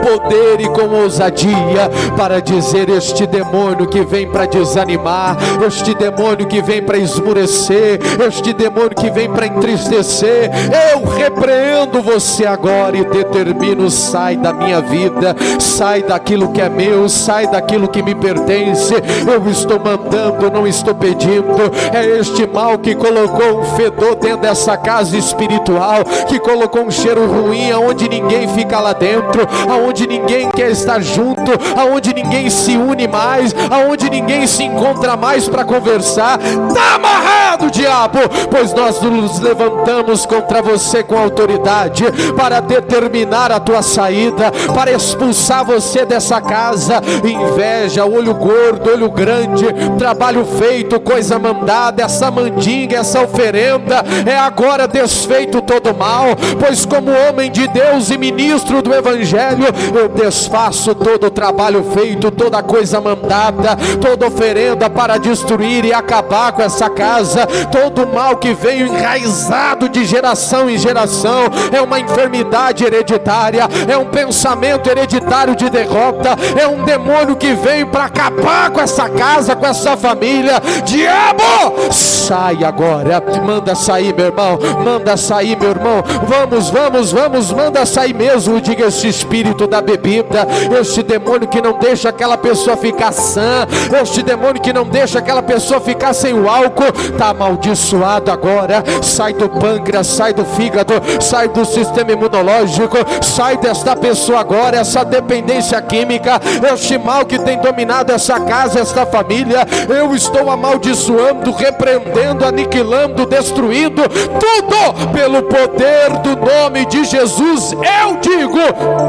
poder 0.00 0.60
e 0.60 0.68
com 0.68 0.88
ousadia 1.02 1.90
para 2.16 2.40
dizer: 2.40 2.88
Este 2.88 3.26
demônio 3.26 3.86
que 3.86 4.02
vem 4.04 4.28
para 4.30 4.46
desanimar, 4.46 5.36
este 5.66 5.94
demônio 5.94 6.46
que 6.46 6.60
vem 6.62 6.82
para 6.82 6.98
esmurecer, 6.98 8.00
este 8.26 8.52
demônio 8.52 8.90
que 8.90 9.10
vem 9.10 9.30
para 9.30 9.46
entristecer, 9.46 10.50
eu 10.92 11.04
repreendo 11.04 12.02
você 12.02 12.46
agora 12.46 12.96
e 12.96 13.04
determino: 13.04 13.90
sai 13.90 14.36
da 14.36 14.52
minha 14.52 14.80
vida, 14.80 15.36
sai 15.58 16.02
daquilo 16.02 16.52
que 16.52 16.60
é 16.60 16.68
meu, 16.68 17.08
sai 17.08 17.46
daquilo 17.46 17.88
que 17.88 18.02
me 18.02 18.14
pertence. 18.14 18.94
Eu 18.94 19.50
estou 19.50 19.78
mandando, 19.78 20.50
não 20.50 20.66
estou 20.66 20.94
pedindo. 20.94 21.70
É 21.92 22.18
este 22.18 22.46
mal 22.46 22.78
que 22.78 22.94
colocou 22.94 23.60
um 23.60 23.64
fedor 23.76 24.16
dentro 24.16 24.38
dessa 24.38 24.76
casa 24.76 25.16
espiritual, 25.16 26.04
que 26.28 26.38
colocou 26.38 26.82
um 26.82 26.90
cheiro 26.90 27.26
ruim 27.26 27.70
aonde 27.70 28.08
ninguém 28.08 28.48
fica 28.48 28.80
lá 28.80 28.92
dentro, 28.92 29.46
aonde 29.68 29.89
ninguém 30.06 30.50
quer 30.50 30.70
estar 30.70 31.00
junto, 31.00 31.52
aonde 31.76 32.14
ninguém 32.14 32.50
se 32.50 32.76
une 32.76 33.06
mais, 33.06 33.54
aonde 33.70 34.08
ninguém 34.08 34.46
se 34.46 34.64
encontra 34.64 35.16
mais 35.16 35.48
para 35.48 35.64
conversar. 35.64 36.38
Está 36.40 36.94
amarrado, 36.94 37.70
diabo, 37.70 38.18
pois 38.50 38.72
nós 38.72 39.00
nos 39.00 39.38
levantamos 39.40 40.26
contra 40.26 40.62
você 40.62 41.02
com 41.02 41.18
autoridade 41.18 42.04
para 42.36 42.60
determinar 42.60 43.50
a 43.52 43.60
tua 43.60 43.82
saída, 43.82 44.52
para 44.74 44.92
expulsar 44.92 45.64
você 45.64 46.04
dessa 46.04 46.40
casa. 46.40 47.00
Inveja, 47.24 48.04
olho 48.04 48.34
gordo, 48.34 48.90
olho 48.90 49.10
grande, 49.10 49.66
trabalho 49.98 50.44
feito, 50.44 51.00
coisa 51.00 51.38
mandada, 51.38 52.02
essa 52.02 52.30
mandinga, 52.30 52.98
essa 52.98 53.22
oferenda 53.22 54.04
é 54.26 54.38
agora 54.38 54.86
desfeito 54.86 55.60
todo 55.62 55.94
mal, 55.94 56.36
pois 56.58 56.84
como 56.84 57.10
homem 57.10 57.50
de 57.50 57.66
Deus 57.68 58.10
e 58.10 58.18
ministro 58.18 58.82
do 58.82 58.94
Evangelho, 58.94 59.66
eu 59.94 60.08
desfaço 60.08 60.94
todo 60.94 61.26
o 61.26 61.30
trabalho 61.30 61.84
feito, 61.94 62.30
toda 62.30 62.62
coisa 62.62 63.00
mandada, 63.00 63.76
toda 64.00 64.26
oferenda 64.26 64.88
para 64.88 65.18
destruir 65.18 65.84
e 65.84 65.92
acabar 65.92 66.52
com 66.52 66.62
essa 66.62 66.88
casa, 66.88 67.46
todo 67.70 68.06
mal 68.06 68.36
que 68.36 68.52
veio 68.54 68.86
enraizado 68.86 69.88
de 69.88 70.04
geração 70.04 70.68
em 70.68 70.78
geração, 70.78 71.44
é 71.72 71.80
uma 71.80 72.00
enfermidade 72.00 72.84
hereditária, 72.84 73.68
é 73.88 73.96
um 73.96 74.06
pensamento 74.06 74.88
hereditário 74.88 75.56
de 75.56 75.68
derrota, 75.68 76.36
é 76.60 76.66
um 76.66 76.84
demônio 76.84 77.36
que 77.36 77.54
veio 77.54 77.86
para 77.86 78.04
acabar 78.04 78.70
com 78.70 78.80
essa 78.80 79.08
casa, 79.08 79.56
com 79.56 79.66
essa 79.66 79.96
família. 79.96 80.60
Diabo, 80.84 81.92
sai 81.92 82.64
agora, 82.64 83.22
manda 83.44 83.74
sair, 83.74 84.14
meu 84.14 84.26
irmão, 84.26 84.58
manda 84.84 85.16
sair, 85.16 85.56
meu 85.56 85.70
irmão. 85.70 86.02
Vamos, 86.26 86.70
vamos, 86.70 87.12
vamos, 87.12 87.52
manda 87.52 87.84
sair 87.86 88.14
mesmo. 88.14 88.60
Diga 88.60 88.86
esse 88.86 89.08
espírito 89.08 89.66
da 89.70 89.80
bebida, 89.80 90.46
este 90.78 91.02
demônio 91.02 91.48
que 91.48 91.62
não 91.62 91.78
deixa 91.78 92.08
aquela 92.08 92.36
pessoa 92.36 92.76
ficar 92.76 93.12
sã, 93.12 93.66
este 94.02 94.22
demônio 94.22 94.60
que 94.60 94.72
não 94.72 94.84
deixa 94.84 95.20
aquela 95.20 95.42
pessoa 95.42 95.80
ficar 95.80 96.12
sem 96.12 96.34
o 96.34 96.48
álcool, 96.48 96.92
está 97.12 97.28
amaldiçoado 97.28 98.30
agora. 98.30 98.82
Sai 99.00 99.32
do 99.32 99.48
pâncreas, 99.48 100.08
sai 100.08 100.34
do 100.34 100.44
fígado, 100.44 100.94
sai 101.20 101.48
do 101.48 101.64
sistema 101.64 102.12
imunológico, 102.12 102.98
sai 103.22 103.56
desta 103.56 103.94
pessoa 103.94 104.40
agora, 104.40 104.78
essa 104.78 105.04
dependência 105.04 105.80
química, 105.80 106.40
este 106.74 106.98
mal 106.98 107.24
que 107.24 107.38
tem 107.38 107.58
dominado 107.58 108.12
essa 108.12 108.40
casa, 108.40 108.80
esta 108.80 109.06
família. 109.06 109.66
Eu 109.88 110.14
estou 110.14 110.50
amaldiçoando, 110.50 111.52
repreendendo, 111.52 112.44
aniquilando, 112.44 113.24
destruindo 113.26 114.02
tudo 114.08 115.12
pelo 115.12 115.42
poder 115.42 116.18
do 116.22 116.36
nome 116.36 116.84
de 116.86 117.04
Jesus. 117.04 117.72
Eu 117.72 118.16
digo: 118.20 118.58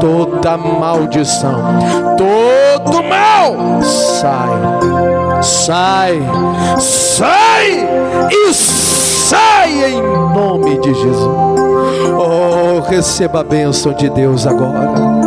toda 0.00 0.51
maldição, 0.56 1.62
todo 2.16 3.02
mal, 3.02 3.82
sai, 3.82 5.42
sai, 5.42 6.22
sai 6.78 7.88
e 8.30 8.54
sai 8.54 9.92
em 9.92 10.02
nome 10.02 10.78
de 10.80 10.94
Jesus. 10.94 11.62
Oh, 12.14 12.80
receba 12.88 13.40
a 13.40 13.44
bênção 13.44 13.92
de 13.92 14.08
Deus 14.10 14.46
agora 14.46 15.22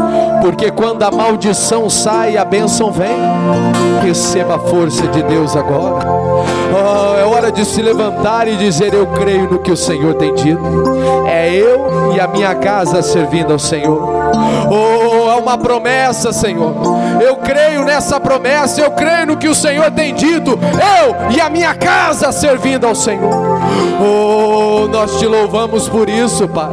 porque 0.45 0.69
quando 0.69 1.01
a 1.01 1.09
maldição 1.09 1.89
sai, 1.89 2.37
a 2.37 2.45
bênção 2.45 2.91
vem. 2.91 3.17
Receba 4.03 4.57
a 4.57 4.59
força 4.59 5.07
de 5.07 5.23
Deus 5.23 5.55
agora. 5.55 6.05
Oh, 6.07 7.17
é 7.19 7.25
hora 7.25 7.51
de 7.51 7.65
se 7.65 7.81
levantar 7.81 8.47
e 8.47 8.55
dizer: 8.55 8.93
Eu 8.93 9.07
creio 9.07 9.49
no 9.49 9.57
que 9.57 9.71
o 9.71 9.77
Senhor 9.77 10.13
tem 10.13 10.35
dito. 10.35 10.61
É 11.27 11.51
eu 11.51 12.13
e 12.15 12.19
a 12.19 12.27
minha 12.27 12.53
casa 12.53 13.01
servindo 13.01 13.53
ao 13.53 13.59
Senhor. 13.59 13.99
Oh, 14.69 15.14
uma 15.45 15.57
promessa, 15.59 16.33
Senhor. 16.33 16.73
Eu 17.21 17.35
creio 17.37 17.85
nessa 17.85 18.19
promessa, 18.19 18.81
eu 18.81 18.89
creio 18.91 19.27
no 19.27 19.37
que 19.37 19.47
o 19.47 19.53
Senhor 19.53 19.91
tem 19.91 20.13
dito. 20.15 20.51
Eu 20.51 21.31
e 21.31 21.39
a 21.39 21.49
minha 21.49 21.75
casa 21.75 22.31
servindo 22.31 22.87
ao 22.87 22.95
Senhor. 22.95 23.59
Oh, 24.01 24.87
nós 24.87 25.19
te 25.19 25.27
louvamos 25.27 25.87
por 25.87 26.09
isso, 26.09 26.47
Pai. 26.47 26.71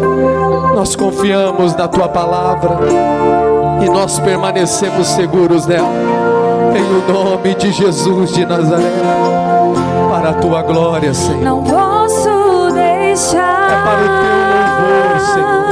Nós 0.74 0.96
confiamos 0.96 1.76
na 1.76 1.86
tua 1.86 2.08
palavra 2.08 2.78
e 3.82 3.90
nós 3.90 4.18
permanecemos 4.18 5.06
seguros 5.08 5.66
nela. 5.66 5.88
Em 6.74 6.82
o 6.82 7.12
nome 7.12 7.54
de 7.54 7.70
Jesus 7.72 8.32
de 8.32 8.46
Nazaré, 8.46 8.82
para 10.10 10.30
a 10.30 10.34
tua 10.34 10.62
glória, 10.62 11.12
Senhor. 11.12 11.42
Não 11.42 11.62
posso 11.62 12.70
deixar. 12.72 13.70
É 13.70 13.76
para 13.84 14.00
o 14.00 14.08
teu 14.22 14.34
louvor, 14.54 15.20
Senhor. 15.34 15.62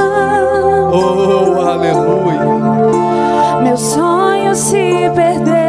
Oh, 0.93 1.50
aleluia. 3.81 4.51
Meu 4.51 4.55
sonho 4.55 4.55
se 4.55 5.09
perder. 5.15 5.60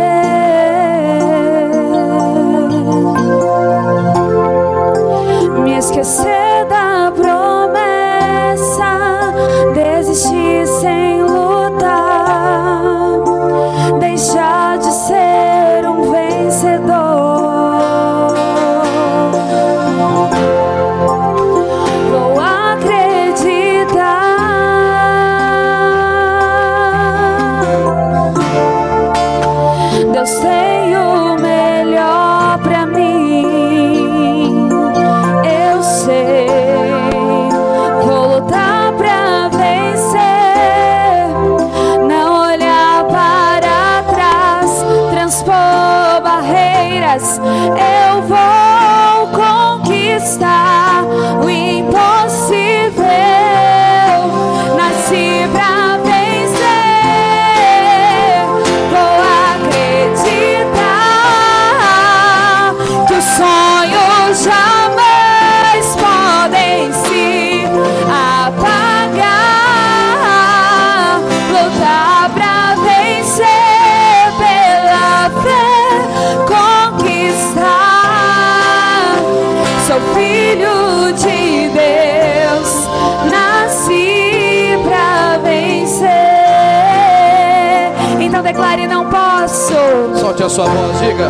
Solte 90.22 90.44
a 90.44 90.48
sua 90.48 90.66
voz, 90.66 91.00
diga. 91.00 91.28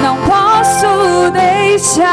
Não 0.00 0.16
posso 0.18 0.86
deixar 1.32 2.04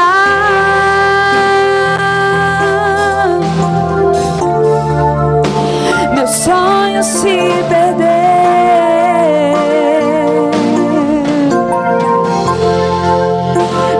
meu 6.16 6.26
sonho 6.26 7.04
se 7.04 7.52
perder. 7.68 8.02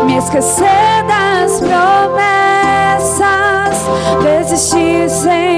Me 0.04 0.16
esquecer 0.16 1.04
das 1.06 1.60
promessas, 1.60 3.22
desistir 4.20 5.08
sem 5.08 5.51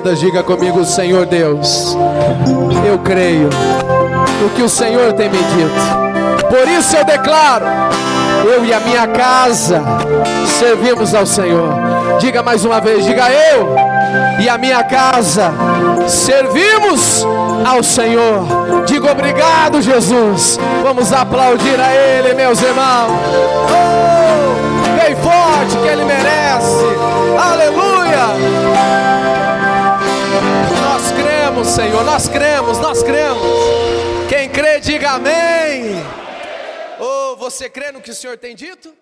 diga 0.00 0.42
comigo, 0.42 0.84
Senhor 0.84 1.26
Deus, 1.26 1.96
eu 2.86 2.98
creio 3.00 3.50
no 4.40 4.50
que 4.50 4.62
o 4.62 4.68
Senhor 4.68 5.12
tem 5.12 5.28
me 5.28 5.36
dito. 5.36 6.48
Por 6.48 6.66
isso 6.68 6.96
eu 6.96 7.04
declaro, 7.04 7.66
eu 8.44 8.64
e 8.64 8.72
a 8.72 8.80
minha 8.80 9.06
casa 9.08 9.82
servimos 10.58 11.14
ao 11.14 11.26
Senhor. 11.26 11.74
Diga 12.18 12.42
mais 12.42 12.64
uma 12.64 12.80
vez, 12.80 13.04
diga 13.04 13.30
eu 13.30 13.74
e 14.40 14.48
a 14.48 14.56
minha 14.56 14.82
casa 14.82 15.52
servimos 16.08 17.26
ao 17.64 17.82
Senhor. 17.82 18.84
Diga 18.86 19.12
obrigado, 19.12 19.82
Jesus. 19.82 20.58
Vamos 20.82 21.12
aplaudir 21.12 21.78
a 21.78 21.94
Ele, 21.94 22.34
meus 22.34 22.60
irmãos. 22.60 23.12
Oh, 23.70 25.02
bem 25.02 25.14
forte 25.16 25.76
que 25.82 25.88
Ele 25.88 26.04
merece. 26.04 26.41
Senhor, 31.72 32.04
nós 32.04 32.28
cremos, 32.28 32.78
nós 32.80 33.02
cremos. 33.02 33.40
Quem 34.28 34.46
crê, 34.50 34.78
diga 34.78 35.12
amém. 35.12 35.94
Oh, 37.00 37.34
você 37.36 37.66
crê 37.70 37.90
no 37.90 38.02
que 38.02 38.10
o 38.10 38.14
Senhor 38.14 38.36
tem 38.36 38.54
dito? 38.54 38.94